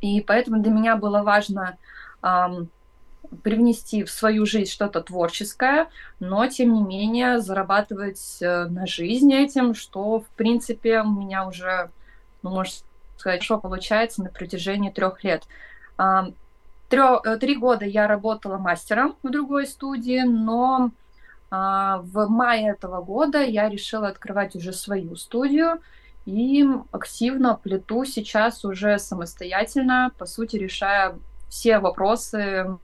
И 0.00 0.20
поэтому 0.22 0.62
для 0.62 0.72
меня 0.72 0.96
было 0.96 1.22
важно 1.22 1.76
эм, 2.22 2.70
привнести 3.42 4.04
в 4.04 4.10
свою 4.10 4.46
жизнь 4.46 4.70
что-то 4.70 5.00
творческое, 5.00 5.88
но 6.18 6.46
тем 6.46 6.72
не 6.72 6.82
менее 6.82 7.40
зарабатывать 7.40 8.38
э, 8.40 8.64
на 8.64 8.86
жизнь 8.86 9.32
этим, 9.32 9.74
что 9.74 10.20
в 10.20 10.28
принципе 10.36 11.00
у 11.02 11.10
меня 11.10 11.46
уже, 11.46 11.90
ну, 12.42 12.50
можно 12.50 12.74
сказать, 13.16 13.42
что 13.42 13.58
получается 13.58 14.22
на 14.22 14.30
протяжении 14.30 14.90
трех 14.90 15.22
лет. 15.22 15.44
Э, 15.98 16.32
трё, 16.88 17.20
три 17.38 17.56
года 17.56 17.84
я 17.84 18.06
работала 18.08 18.58
мастером 18.58 19.16
в 19.22 19.30
другой 19.30 19.66
студии, 19.66 20.22
но 20.22 20.90
э, 21.50 21.54
в 21.54 22.26
мае 22.28 22.70
этого 22.70 23.02
года 23.02 23.42
я 23.42 23.68
решила 23.68 24.08
открывать 24.08 24.56
уже 24.56 24.72
свою 24.72 25.16
студию 25.16 25.80
и 26.26 26.64
активно 26.92 27.54
плету 27.54 28.04
сейчас 28.04 28.64
уже 28.64 28.98
самостоятельно, 28.98 30.10
по 30.18 30.26
сути, 30.26 30.56
решая 30.56 31.16
все 31.48 31.78
вопросы 31.78 32.78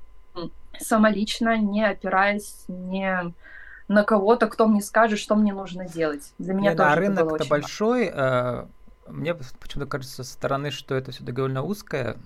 самолично, 0.80 1.56
не 1.56 1.85
опираясь 1.85 2.64
не 2.68 3.35
на 3.88 4.02
кого-то, 4.02 4.49
кто 4.49 4.66
мне 4.66 4.83
скажет, 4.83 5.18
что 5.18 5.37
мне 5.37 5.52
нужно 5.52 5.88
делать. 5.88 6.33
Для 6.38 6.54
меня 6.54 6.71
Нет, 6.71 6.78
тоже 6.78 6.90
а 6.90 6.95
рынок-то 6.97 7.45
большой. 7.47 8.11
Важно. 8.11 8.68
Мне 9.09 9.35
почему-то 9.35 9.88
кажется 9.88 10.25
со 10.25 10.33
стороны, 10.33 10.73
что 10.73 10.97
это 10.97 11.12
все 11.12 11.23
довольно 11.23 11.62
узкая 11.62 12.16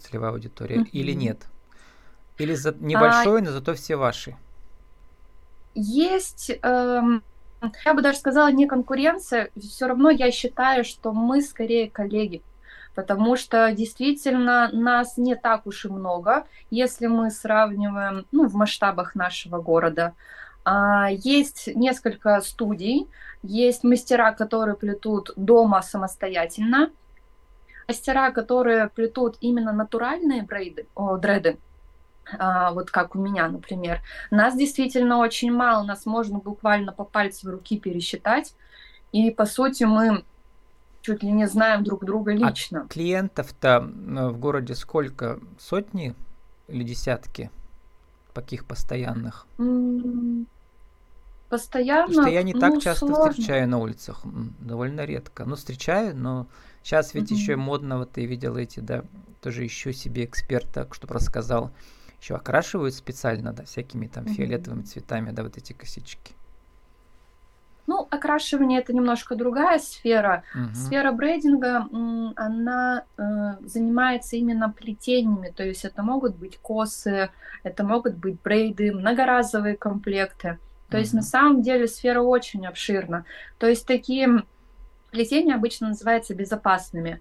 целевая 0.00 0.32
аудитория, 0.32 0.76
mm-hmm. 0.76 0.90
или 0.92 1.12
нет? 1.12 1.46
Или 2.38 2.54
за... 2.54 2.74
небольшой, 2.74 3.40
а... 3.40 3.44
но 3.44 3.50
зато 3.52 3.74
все 3.74 3.96
ваши? 3.96 4.36
Есть, 5.74 6.50
эм, 6.62 7.22
я 7.84 7.94
бы 7.94 8.02
даже 8.02 8.18
сказала, 8.18 8.50
не 8.50 8.66
конкуренция. 8.66 9.50
Все 9.58 9.86
равно 9.86 10.10
я 10.10 10.30
считаю, 10.30 10.84
что 10.84 11.12
мы 11.12 11.42
скорее 11.42 11.90
коллеги 11.90 12.42
потому 12.94 13.36
что 13.36 13.72
действительно 13.72 14.70
нас 14.72 15.16
не 15.16 15.34
так 15.34 15.66
уж 15.66 15.84
и 15.84 15.88
много, 15.88 16.44
если 16.70 17.06
мы 17.06 17.30
сравниваем 17.30 18.26
ну, 18.32 18.46
в 18.48 18.54
масштабах 18.54 19.14
нашего 19.14 19.60
города. 19.60 20.14
А, 20.64 21.08
есть 21.10 21.68
несколько 21.74 22.40
студий, 22.40 23.08
есть 23.42 23.82
мастера, 23.82 24.32
которые 24.32 24.76
плетут 24.76 25.32
дома 25.36 25.82
самостоятельно, 25.82 26.90
мастера, 27.88 28.30
которые 28.30 28.88
плетут 28.88 29.36
именно 29.40 29.72
натуральные 29.72 30.42
брейды, 30.42 30.86
о, 30.94 31.16
дреды, 31.16 31.58
а, 32.38 32.70
вот 32.72 32.90
как 32.90 33.16
у 33.16 33.18
меня, 33.18 33.48
например. 33.48 34.00
Нас 34.30 34.56
действительно 34.56 35.18
очень 35.18 35.52
мало, 35.52 35.82
нас 35.82 36.06
можно 36.06 36.38
буквально 36.38 36.92
по 36.92 37.04
пальцу 37.04 37.50
руки 37.50 37.78
пересчитать, 37.78 38.54
и 39.10 39.30
по 39.30 39.46
сути 39.46 39.84
мы 39.84 40.24
чуть 41.02 41.22
ли 41.22 41.30
не 41.30 41.46
знаем 41.46 41.84
друг 41.84 42.04
друга 42.04 42.32
а 42.32 42.34
лично. 42.34 42.82
А 42.82 42.88
клиентов-то 42.88 43.80
в 43.80 44.38
городе 44.38 44.74
сколько? 44.74 45.40
Сотни 45.58 46.14
или 46.68 46.84
десятки? 46.84 47.50
Таких 48.32 48.64
постоянных? 48.64 49.46
Постоянно. 51.50 52.06
Потому 52.06 52.22
что 52.22 52.32
я 52.32 52.42
не 52.42 52.54
ну, 52.54 52.60
так 52.60 52.80
часто 52.80 53.06
сложно. 53.06 53.30
встречаю 53.30 53.68
на 53.68 53.78
улицах, 53.78 54.22
довольно 54.60 55.04
редко. 55.04 55.44
Ну, 55.44 55.54
встречаю, 55.56 56.16
но 56.16 56.46
сейчас 56.82 57.12
ведь 57.12 57.30
угу. 57.30 57.38
еще 57.38 57.56
модно, 57.56 57.98
вот 57.98 58.12
ты 58.12 58.24
видела 58.24 58.56
эти, 58.56 58.80
да, 58.80 59.04
тоже 59.42 59.66
ищу 59.66 59.92
себе 59.92 60.24
эксперта, 60.24 60.88
чтобы 60.92 61.12
рассказал. 61.12 61.70
Еще 62.22 62.36
окрашивают 62.36 62.94
специально, 62.94 63.52
да, 63.52 63.64
всякими 63.64 64.06
там 64.06 64.24
угу. 64.24 64.32
фиолетовыми 64.32 64.82
цветами, 64.82 65.30
да, 65.30 65.42
вот 65.42 65.58
эти 65.58 65.74
косички. 65.74 66.32
Ну, 67.86 68.06
окрашивание 68.10 68.80
это 68.80 68.92
немножко 68.92 69.34
другая 69.34 69.78
сфера. 69.78 70.44
Угу. 70.54 70.74
Сфера 70.74 71.12
брейдинга, 71.12 71.88
она 72.36 73.04
э, 73.16 73.22
занимается 73.64 74.36
именно 74.36 74.70
плетениями, 74.70 75.52
то 75.54 75.64
есть 75.64 75.84
это 75.84 76.02
могут 76.02 76.36
быть 76.36 76.58
косы, 76.58 77.30
это 77.62 77.84
могут 77.84 78.14
быть 78.16 78.40
брейды, 78.40 78.92
многоразовые 78.92 79.76
комплекты. 79.76 80.58
То 80.90 80.98
есть 80.98 81.14
на 81.14 81.22
самом 81.22 81.62
деле 81.62 81.88
сфера 81.88 82.20
очень 82.20 82.66
обширна. 82.66 83.24
То 83.58 83.66
есть 83.66 83.86
такие 83.86 84.44
плетения 85.10 85.54
обычно 85.54 85.88
называются 85.88 86.34
безопасными. 86.34 87.20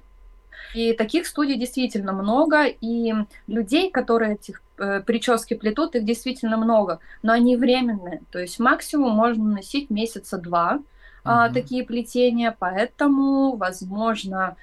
И 0.73 0.93
таких 0.93 1.27
студий 1.27 1.57
действительно 1.57 2.13
много, 2.13 2.65
и 2.65 3.13
людей, 3.47 3.91
которые 3.91 4.35
этих 4.35 4.61
э, 4.77 5.01
прически 5.01 5.53
плетут, 5.53 5.95
их 5.95 6.05
действительно 6.05 6.57
много, 6.57 6.99
но 7.23 7.33
они 7.33 7.57
временные, 7.57 8.21
то 8.31 8.39
есть 8.39 8.59
максимум 8.59 9.11
можно 9.11 9.43
носить 9.43 9.89
месяца 9.89 10.37
два 10.37 10.79
а, 11.23 11.49
такие 11.49 11.83
плетения, 11.83 12.55
поэтому, 12.57 13.55
возможно, 13.55 14.55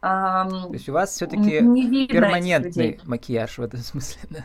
а, 0.00 0.48
то 0.48 0.72
есть 0.72 0.88
у 0.88 0.92
вас 0.92 1.10
все-таки 1.10 1.58
перманентный 2.06 3.00
макияж 3.04 3.58
в 3.58 3.62
этом 3.62 3.80
смысле, 3.80 4.20
да? 4.30 4.44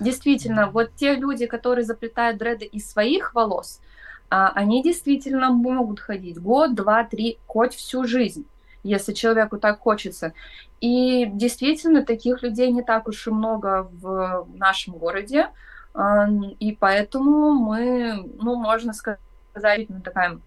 Действительно, 0.00 0.68
вот 0.68 0.90
те 0.96 1.14
люди, 1.14 1.46
которые 1.46 1.84
заплетают 1.84 2.38
дреды 2.38 2.64
из 2.64 2.90
своих 2.90 3.34
волос, 3.34 3.80
а, 4.28 4.50
они 4.54 4.82
действительно 4.82 5.50
могут 5.50 6.00
ходить 6.00 6.38
год, 6.38 6.74
два, 6.74 7.04
три, 7.04 7.38
хоть 7.46 7.74
всю 7.74 8.04
жизнь 8.04 8.44
если 8.82 9.12
человеку 9.12 9.58
так 9.58 9.80
хочется. 9.80 10.32
И 10.80 11.26
действительно, 11.26 12.04
таких 12.04 12.42
людей 12.42 12.70
не 12.70 12.82
так 12.82 13.08
уж 13.08 13.26
и 13.26 13.30
много 13.30 13.88
в 13.92 14.46
нашем 14.54 14.94
городе, 14.94 15.48
и 16.60 16.76
поэтому 16.78 17.52
мы, 17.52 18.24
ну, 18.40 18.56
можно 18.56 18.92
сказать, 18.92 19.18
такая 20.04 20.40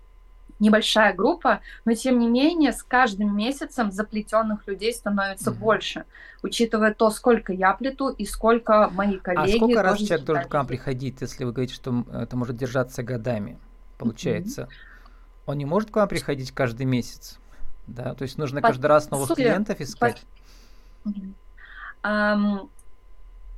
небольшая 0.59 1.13
группа, 1.13 1.59
но 1.85 1.93
тем 1.93 2.19
не 2.19 2.29
менее 2.29 2.71
с 2.71 2.83
каждым 2.83 3.35
месяцем 3.35 3.91
заплетенных 3.91 4.67
людей 4.67 4.93
становится 4.93 5.49
mm-hmm. 5.49 5.59
больше, 5.59 6.05
учитывая 6.43 6.93
то, 6.93 7.09
сколько 7.09 7.51
я 7.51 7.73
плету 7.73 8.09
и 8.09 8.25
сколько 8.25 8.89
мои 8.93 9.17
коллеги. 9.17 9.55
А 9.55 9.57
сколько 9.57 9.81
раз 9.81 9.97
человек 9.97 10.25
должен 10.25 10.47
к 10.47 10.53
вам 10.53 10.67
приходить, 10.67 11.19
если 11.19 11.43
вы 11.43 11.51
говорите, 11.51 11.73
что 11.73 12.05
это 12.13 12.37
может 12.37 12.55
держаться 12.55 13.01
годами, 13.01 13.57
получается? 13.97 14.61
Mm-hmm. 14.61 15.37
Он 15.47 15.57
не 15.57 15.65
может 15.65 15.89
к 15.89 15.95
вам 15.95 16.07
приходить 16.07 16.51
каждый 16.51 16.85
месяц? 16.85 17.39
Да, 17.91 18.13
то 18.13 18.23
есть 18.23 18.37
нужно 18.37 18.61
По 18.61 18.69
каждый 18.69 18.85
раз 18.87 19.09
новых 19.09 19.27
сути, 19.27 19.41
клиентов 19.41 19.81
искать. 19.81 20.23
По... 22.01 22.69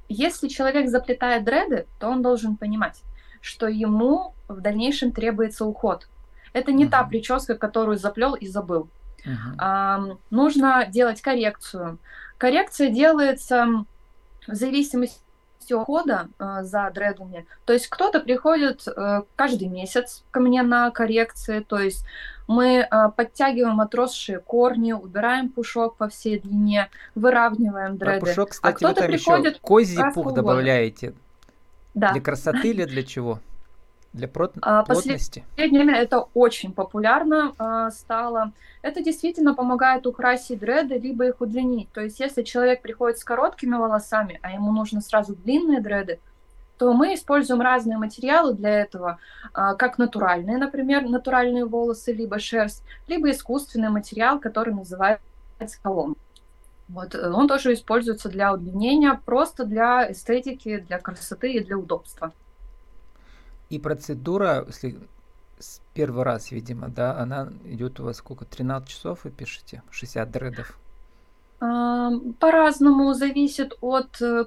Если 0.09 0.47
человек 0.47 0.89
заплетает 0.89 1.43
дреды, 1.43 1.87
то 1.99 2.09
он 2.09 2.21
должен 2.21 2.57
понимать, 2.57 3.01
что 3.41 3.67
ему 3.67 4.33
в 4.47 4.59
дальнейшем 4.61 5.11
требуется 5.11 5.65
уход. 5.65 6.07
Это 6.51 6.71
не 6.71 6.85
uh-huh. 6.85 6.89
та 6.89 7.03
прическа, 7.03 7.55
которую 7.55 7.97
заплел 7.97 8.35
и 8.35 8.47
забыл. 8.47 8.89
Uh-huh. 9.25 9.55
А, 9.57 10.17
нужно 10.29 10.85
делать 10.85 11.21
коррекцию. 11.21 11.97
Коррекция 12.37 12.89
делается 12.89 13.85
в 14.45 14.53
зависимости 14.53 15.22
ухода 15.71 16.27
э, 16.39 16.63
за 16.63 16.89
дредами. 16.93 17.45
То 17.65 17.73
есть 17.73 17.87
кто-то 17.87 18.19
приходит 18.19 18.87
э, 18.87 19.21
каждый 19.35 19.67
месяц 19.67 20.23
ко 20.31 20.39
мне 20.39 20.63
на 20.63 20.91
коррекции, 20.91 21.59
то 21.59 21.79
есть 21.79 22.05
мы 22.47 22.79
э, 22.79 23.09
подтягиваем 23.15 23.79
отросшие 23.79 24.39
корни, 24.39 24.91
убираем 24.91 25.49
пушок 25.49 25.95
по 25.95 26.09
всей 26.09 26.39
длине, 26.39 26.89
выравниваем 27.15 27.97
дреды. 27.97 28.19
Про 28.19 28.25
пушок, 28.27 28.49
а 28.49 28.51
кстати, 28.51 28.73
а 28.73 28.75
кто-то 28.75 28.93
вы 28.93 29.01
там 29.01 29.11
приходит 29.11 29.53
еще 29.53 29.61
козий 29.61 30.03
пух 30.13 30.33
добавляете. 30.33 31.13
Да. 31.93 32.11
Для 32.11 32.21
красоты 32.21 32.69
или 32.69 32.85
для 32.85 33.03
чего? 33.03 33.39
Для 34.13 34.27
прот... 34.27 34.53
а, 34.61 34.83
плотности? 34.83 35.43
Последнее 35.55 35.83
время 35.83 35.99
это 35.99 36.27
очень 36.35 36.71
популярно 36.71 37.53
а, 37.57 37.89
стало. 37.89 38.53
Это 38.83 39.03
действительно 39.03 39.55
помогает 39.55 40.05
украсить 40.05 40.59
дреды, 40.59 40.99
либо 40.99 41.25
их 41.25 41.41
удлинить. 41.41 41.91
То 41.91 42.01
есть 42.01 42.19
если 42.19 42.43
человек 42.43 42.83
приходит 42.83 43.17
с 43.17 43.23
короткими 43.23 43.75
волосами, 43.75 44.39
а 44.43 44.51
ему 44.51 44.71
нужно 44.71 45.01
сразу 45.01 45.35
длинные 45.35 45.81
дреды, 45.81 46.19
то 46.77 46.93
мы 46.93 47.15
используем 47.15 47.61
разные 47.61 47.97
материалы 47.97 48.53
для 48.53 48.81
этого, 48.81 49.17
а, 49.53 49.73
как 49.73 49.97
натуральные, 49.97 50.57
например, 50.57 51.03
натуральные 51.09 51.65
волосы, 51.65 52.13
либо 52.13 52.37
шерсть, 52.37 52.83
либо 53.07 53.31
искусственный 53.31 53.89
материал, 53.89 54.39
который 54.39 54.73
называется 54.73 55.23
колом. 55.81 56.17
Вот, 56.87 57.15
э, 57.15 57.31
он 57.31 57.47
тоже 57.47 57.73
используется 57.73 58.29
для 58.29 58.53
удлинения, 58.53 59.19
просто 59.25 59.65
для 59.65 60.11
эстетики, 60.11 60.79
для 60.79 60.99
красоты 60.99 61.53
и 61.53 61.63
для 61.63 61.77
удобства. 61.77 62.33
И 63.73 63.79
процедура, 63.79 64.65
если 64.67 64.99
с 65.57 65.81
первый 65.95 66.23
раз, 66.23 66.51
видимо, 66.51 66.89
да, 66.89 67.17
она 67.17 67.51
идет 67.65 67.99
у 67.99 68.03
вас 68.03 68.17
сколько, 68.17 68.45
13 68.45 68.87
часов 68.87 69.23
вы 69.23 69.31
пишете? 69.31 69.81
60 69.89 70.29
дредов? 70.29 70.77
По-разному 71.59 73.15
зависит 73.15 73.73
от 73.81 74.21
э, 74.21 74.43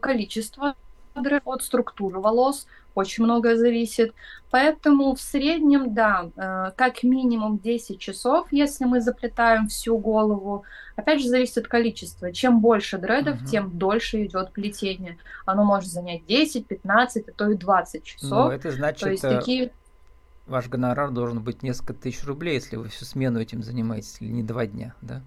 количества 1.22 1.46
от 1.46 1.62
структуры 1.62 2.20
волос, 2.20 2.66
очень 2.94 3.24
многое 3.24 3.56
зависит. 3.56 4.14
Поэтому 4.50 5.14
в 5.14 5.20
среднем, 5.20 5.92
да, 5.92 6.30
э, 6.36 6.72
как 6.76 7.02
минимум 7.02 7.58
10 7.58 7.98
часов, 7.98 8.48
если 8.50 8.84
мы 8.84 9.00
заплетаем 9.00 9.68
всю 9.68 9.98
голову. 9.98 10.64
Опять 10.96 11.20
же, 11.20 11.28
зависит 11.28 11.58
от 11.58 11.68
количества. 11.68 12.32
Чем 12.32 12.60
больше 12.60 12.98
дредов, 12.98 13.36
угу. 13.36 13.46
тем 13.46 13.76
дольше 13.76 14.24
идет 14.24 14.52
плетение. 14.52 15.18
Оно 15.44 15.64
может 15.64 15.90
занять 15.90 16.24
10, 16.26 16.66
15, 16.66 17.28
а 17.28 17.32
то 17.32 17.50
и 17.50 17.56
20 17.56 18.02
часов. 18.02 18.30
Ну, 18.30 18.50
это 18.50 18.70
значит, 18.70 19.02
то 19.02 19.10
есть 19.10 19.24
э, 19.24 19.38
такие... 19.38 19.72
ваш 20.46 20.68
гонорар 20.68 21.10
должен 21.10 21.42
быть 21.42 21.62
несколько 21.62 21.92
тысяч 21.92 22.24
рублей, 22.24 22.54
если 22.54 22.76
вы 22.76 22.88
всю 22.88 23.04
смену 23.04 23.40
этим 23.40 23.62
занимаетесь, 23.62 24.16
или 24.20 24.30
не 24.30 24.42
два 24.42 24.66
дня, 24.66 24.94
да? 25.02 25.22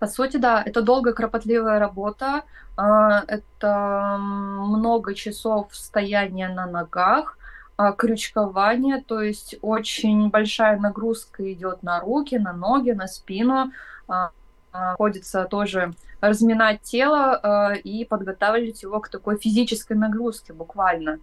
По 0.00 0.06
сути, 0.06 0.38
да, 0.38 0.62
это 0.64 0.80
долгая, 0.80 1.12
кропотливая 1.12 1.78
работа, 1.78 2.44
а, 2.74 3.22
это 3.28 4.16
много 4.18 5.14
часов 5.14 5.74
стояния 5.76 6.48
на 6.48 6.66
ногах, 6.66 7.36
а, 7.76 7.92
крючкование, 7.92 9.02
то 9.06 9.20
есть 9.20 9.56
очень 9.60 10.30
большая 10.30 10.78
нагрузка 10.78 11.52
идет 11.52 11.82
на 11.82 12.00
руки, 12.00 12.36
на 12.38 12.54
ноги, 12.54 12.92
на 12.92 13.06
спину. 13.06 13.72
А, 14.08 14.30
приходится 14.72 15.44
тоже 15.44 15.92
разминать 16.20 16.80
тело 16.82 17.74
и 17.74 18.04
подготавливать 18.04 18.82
его 18.82 19.00
к 19.00 19.08
такой 19.08 19.36
физической 19.36 19.94
нагрузке 19.94 20.52
буквально. 20.52 21.18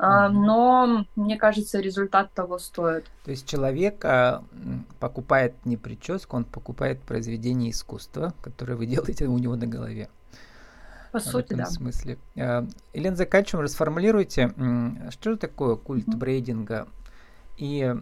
Но, 0.00 1.04
мне 1.14 1.36
кажется, 1.36 1.78
результат 1.78 2.32
того 2.32 2.58
стоит. 2.58 3.04
То 3.24 3.32
есть 3.32 3.46
человек 3.46 4.02
а, 4.04 4.42
покупает 4.98 5.54
не 5.66 5.76
прическу, 5.76 6.36
он 6.36 6.44
покупает 6.44 7.02
произведение 7.02 7.70
искусства, 7.70 8.32
которое 8.40 8.76
вы 8.76 8.86
делаете 8.94 9.26
у 9.26 9.36
него 9.36 9.56
на 9.56 9.66
голове. 9.66 10.08
По 11.12 11.18
в 11.18 11.22
сути, 11.22 11.46
этом 11.46 11.58
да. 11.58 11.66
смысле. 11.66 12.18
А, 12.36 12.66
Елена, 12.94 13.16
заканчиваем, 13.16 13.64
расформулируйте, 13.64 14.54
что 15.10 15.32
же 15.32 15.36
такое 15.36 15.76
культ 15.76 16.08
mm-hmm. 16.08 16.16
брейдинга 16.16 16.88
и 17.58 17.94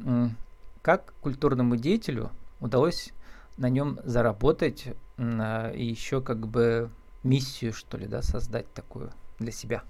как 0.82 1.14
культурному 1.20 1.76
деятелю 1.76 2.30
удалось 2.60 3.12
на 3.56 3.68
нем 3.68 3.98
заработать 4.04 4.86
и 5.18 5.84
еще 5.84 6.22
как 6.22 6.46
бы 6.46 6.90
миссию, 7.24 7.72
что 7.72 7.96
ли, 7.96 8.06
да, 8.06 8.22
создать 8.22 8.72
такую 8.72 9.10
для 9.40 9.50
себя? 9.50 9.82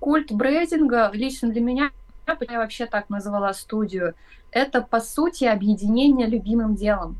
Культ 0.00 0.32
брейдинга 0.32 1.10
лично 1.12 1.50
для 1.50 1.60
меня, 1.60 1.90
я 2.26 2.58
вообще 2.58 2.86
так 2.86 3.08
назвала 3.10 3.52
студию, 3.54 4.14
это 4.50 4.82
по 4.82 5.00
сути 5.00 5.44
объединение 5.44 6.26
любимым 6.26 6.74
делом. 6.74 7.18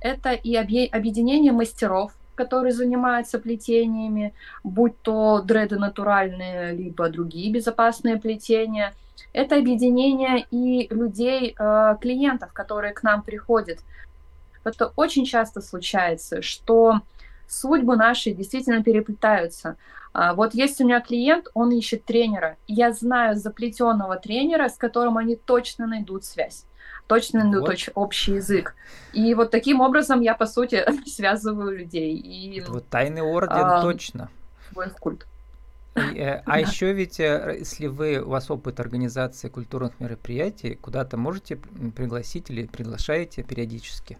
Это 0.00 0.32
и 0.32 0.54
объединение 0.54 1.52
мастеров, 1.52 2.12
которые 2.34 2.72
занимаются 2.72 3.38
плетениями, 3.38 4.34
будь 4.62 5.00
то 5.02 5.40
дреды 5.40 5.78
натуральные, 5.78 6.72
либо 6.72 7.08
другие 7.08 7.52
безопасные 7.52 8.16
плетения. 8.18 8.92
Это 9.32 9.56
объединение 9.56 10.46
и 10.50 10.92
людей, 10.92 11.54
э, 11.58 11.96
клиентов, 12.00 12.52
которые 12.52 12.92
к 12.92 13.02
нам 13.02 13.22
приходят. 13.22 13.78
Это 14.64 14.92
очень 14.96 15.24
часто 15.24 15.60
случается, 15.60 16.42
что 16.42 17.00
судьбы 17.48 17.96
наши 17.96 18.32
действительно 18.32 18.82
переплетаются. 18.82 19.76
А, 20.12 20.34
вот 20.34 20.54
есть 20.54 20.80
у 20.80 20.84
меня 20.84 21.00
клиент, 21.00 21.48
он 21.54 21.70
ищет 21.72 22.04
тренера. 22.04 22.56
Я 22.66 22.92
знаю 22.92 23.36
заплетенного 23.36 24.16
тренера, 24.16 24.68
с 24.68 24.76
которым 24.76 25.18
они 25.18 25.36
точно 25.36 25.86
найдут 25.86 26.24
связь 26.24 26.66
точно 27.06 27.44
найдут 27.44 27.68
вот. 27.68 27.88
общий 27.94 28.34
язык. 28.36 28.74
И 29.12 29.34
вот 29.34 29.50
таким 29.50 29.80
образом 29.80 30.20
я, 30.20 30.34
по 30.34 30.46
сути, 30.46 30.84
связываю 31.06 31.76
людей. 31.76 32.16
И, 32.16 32.62
вот 32.66 32.88
тайный 32.88 33.22
орден 33.22 33.56
а, 33.56 33.82
точно. 33.82 34.30
Свой 34.72 34.90
культ. 34.98 35.26
Э, 35.94 36.40
а 36.46 36.60
еще 36.60 36.92
ведь, 36.92 37.20
э, 37.20 37.56
если 37.58 37.86
вы, 37.86 38.20
у 38.20 38.30
вас 38.30 38.50
опыт 38.50 38.80
организации 38.80 39.48
культурных 39.48 40.00
мероприятий, 40.00 40.74
куда-то 40.74 41.16
можете 41.16 41.56
пригласить 41.56 42.50
или 42.50 42.66
приглашаете 42.66 43.42
периодически? 43.42 44.18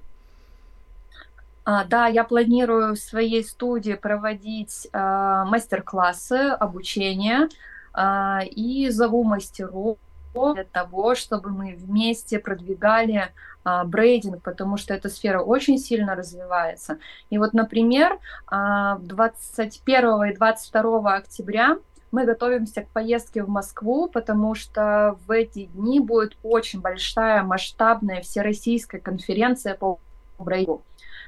А, 1.64 1.84
да, 1.84 2.06
я 2.06 2.24
планирую 2.24 2.94
в 2.94 2.98
своей 2.98 3.42
студии 3.42 3.94
проводить 3.94 4.88
а, 4.92 5.44
мастер-классы, 5.46 6.34
обучение 6.34 7.48
а, 7.92 8.42
и 8.44 8.90
зову 8.90 9.24
мастеров 9.24 9.98
для 10.34 10.64
того, 10.64 11.14
чтобы 11.14 11.50
мы 11.50 11.76
вместе 11.76 12.38
продвигали 12.38 13.32
а, 13.62 13.84
брейдинг, 13.84 14.42
потому 14.42 14.76
что 14.76 14.92
эта 14.92 15.08
сфера 15.08 15.40
очень 15.40 15.78
сильно 15.78 16.14
развивается. 16.14 16.98
И 17.30 17.38
вот, 17.38 17.54
например, 17.54 18.18
а, 18.46 18.98
21 18.98 20.24
и 20.24 20.34
22 20.34 21.14
октября 21.14 21.78
мы 22.10 22.26
готовимся 22.26 22.82
к 22.82 22.88
поездке 22.88 23.42
в 23.42 23.48
Москву, 23.48 24.08
потому 24.08 24.54
что 24.54 25.18
в 25.26 25.30
эти 25.30 25.64
дни 25.64 25.98
будет 25.98 26.36
очень 26.42 26.80
большая 26.80 27.42
масштабная 27.42 28.20
всероссийская 28.20 29.00
конференция 29.00 29.74
по 29.74 29.98
брейдингу. 30.38 30.82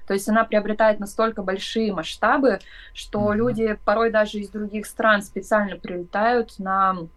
То 0.06 0.14
есть 0.14 0.28
она 0.28 0.44
приобретает 0.44 1.00
настолько 1.00 1.42
большие 1.42 1.92
масштабы, 1.92 2.60
что 2.94 3.20
mm-hmm. 3.20 3.36
люди 3.36 3.78
порой 3.84 4.10
даже 4.10 4.38
из 4.38 4.50
других 4.50 4.86
стран 4.86 5.22
специально 5.22 5.76
прилетают 5.76 6.58
на 6.58 7.08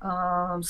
а, 0.00 0.60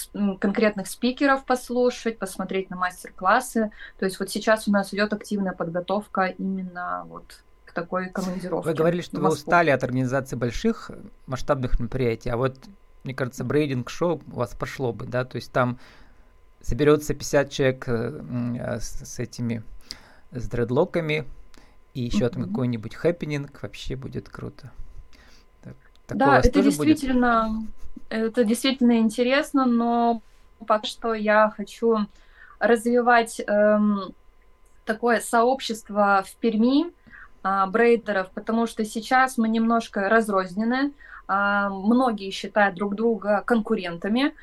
конкретных 0.40 0.86
спикеров 0.86 1.44
послушать, 1.44 2.18
посмотреть 2.18 2.70
на 2.70 2.76
мастер-классы. 2.76 3.70
То 3.98 4.04
есть 4.04 4.20
вот 4.20 4.30
сейчас 4.30 4.68
у 4.68 4.70
нас 4.70 4.92
идет 4.94 5.12
активная 5.12 5.52
подготовка 5.52 6.26
именно 6.26 7.04
вот 7.08 7.42
к 7.64 7.72
такой 7.72 8.10
командировке. 8.10 8.68
Вы 8.68 8.74
говорили, 8.74 9.00
что 9.00 9.20
вы 9.20 9.28
устали 9.28 9.70
от 9.70 9.82
организации 9.82 10.36
больших 10.36 10.90
масштабных 11.26 11.80
мероприятий, 11.80 12.30
а 12.30 12.36
вот, 12.36 12.56
мне 13.04 13.14
кажется, 13.14 13.44
braiding-шоу 13.44 14.22
у 14.30 14.36
вас 14.36 14.54
пошло 14.54 14.92
бы, 14.92 15.06
да, 15.06 15.24
то 15.24 15.36
есть 15.36 15.52
там 15.52 15.78
соберется 16.60 17.14
50 17.14 17.50
человек 17.50 17.88
э, 17.88 18.20
а, 18.60 18.78
с 18.80 19.18
этими 19.18 19.62
с 20.40 20.48
дредлоками, 20.48 21.26
и 21.94 22.02
еще 22.02 22.28
там 22.28 22.44
какой-нибудь 22.44 22.94
хэппенинг, 22.94 23.62
вообще 23.62 23.96
будет 23.96 24.28
круто. 24.28 24.70
Так, 25.62 26.18
да, 26.18 26.38
это 26.38 26.62
действительно, 26.62 27.48
будет? 27.48 27.70
это 28.10 28.44
действительно 28.44 28.98
интересно, 28.98 29.66
но 29.66 30.22
пока 30.66 30.86
что 30.86 31.14
я 31.14 31.52
хочу 31.56 32.06
развивать 32.58 33.40
эм, 33.46 34.14
такое 34.84 35.20
сообщество 35.20 36.24
в 36.26 36.36
Перми 36.36 36.86
э, 37.42 37.66
брейдеров, 37.66 38.30
потому 38.30 38.66
что 38.66 38.84
сейчас 38.84 39.36
мы 39.36 39.48
немножко 39.48 40.08
разрознены, 40.08 40.92
э, 41.28 41.68
многие 41.70 42.30
считают 42.30 42.76
друг 42.76 42.94
друга 42.94 43.42
конкурентами, 43.44 44.34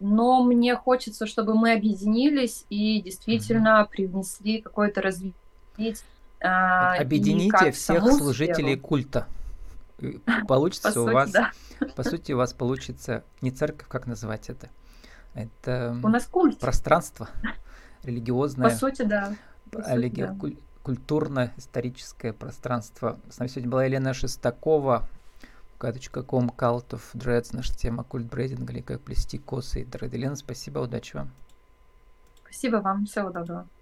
но 0.00 0.42
мне 0.42 0.76
хочется, 0.76 1.26
чтобы 1.26 1.54
мы 1.54 1.72
объединились 1.72 2.64
и 2.70 3.00
действительно 3.02 3.80
mm-hmm. 3.80 3.90
привнесли 3.90 4.60
какое-то 4.60 5.02
развитие 5.02 5.34
а, 6.40 6.94
Объедините 6.96 7.72
всех 7.72 8.04
служителей 8.12 8.74
сферу. 8.74 8.86
культа. 8.86 9.26
Получится 10.48 10.92
по 10.92 10.98
у 10.98 11.04
сути, 11.04 11.14
вас, 11.14 11.30
да. 11.30 11.50
по 11.96 12.02
сути, 12.04 12.32
у 12.32 12.36
вас 12.36 12.52
получится 12.52 13.24
не 13.40 13.50
церковь, 13.50 13.88
как 13.88 14.06
называть 14.06 14.48
это? 14.48 14.68
Это 15.34 15.98
у 16.02 16.08
нас 16.08 16.26
культ. 16.26 16.58
пространство 16.58 17.28
религиозное. 18.04 18.70
По 18.70 18.76
сути, 18.76 19.02
да. 19.02 19.34
По 19.70 19.82
сути, 19.82 20.10
да. 20.10 20.36
Культурно-историческое 20.82 22.32
пространство. 22.32 23.18
С 23.28 23.38
нами 23.38 23.48
сегодня 23.48 23.70
была 23.70 23.84
Елена 23.84 24.14
Шестакова, 24.14 25.08
.com 25.80 26.50
Cult 26.50 26.88
of 26.90 27.02
Dreads, 27.14 27.50
наша 27.52 27.74
тема 27.74 28.04
культ 28.04 28.26
брейдинга 28.26 28.72
или 28.72 28.80
как 28.80 29.00
плести 29.00 29.38
косы 29.38 29.82
и 29.82 29.84
дред. 29.84 30.12
Елена, 30.12 30.36
спасибо, 30.36 30.80
удачи 30.80 31.16
вам. 31.16 31.30
Спасибо 32.42 32.76
вам, 32.76 33.06
всего 33.06 33.30
доброго. 33.30 33.68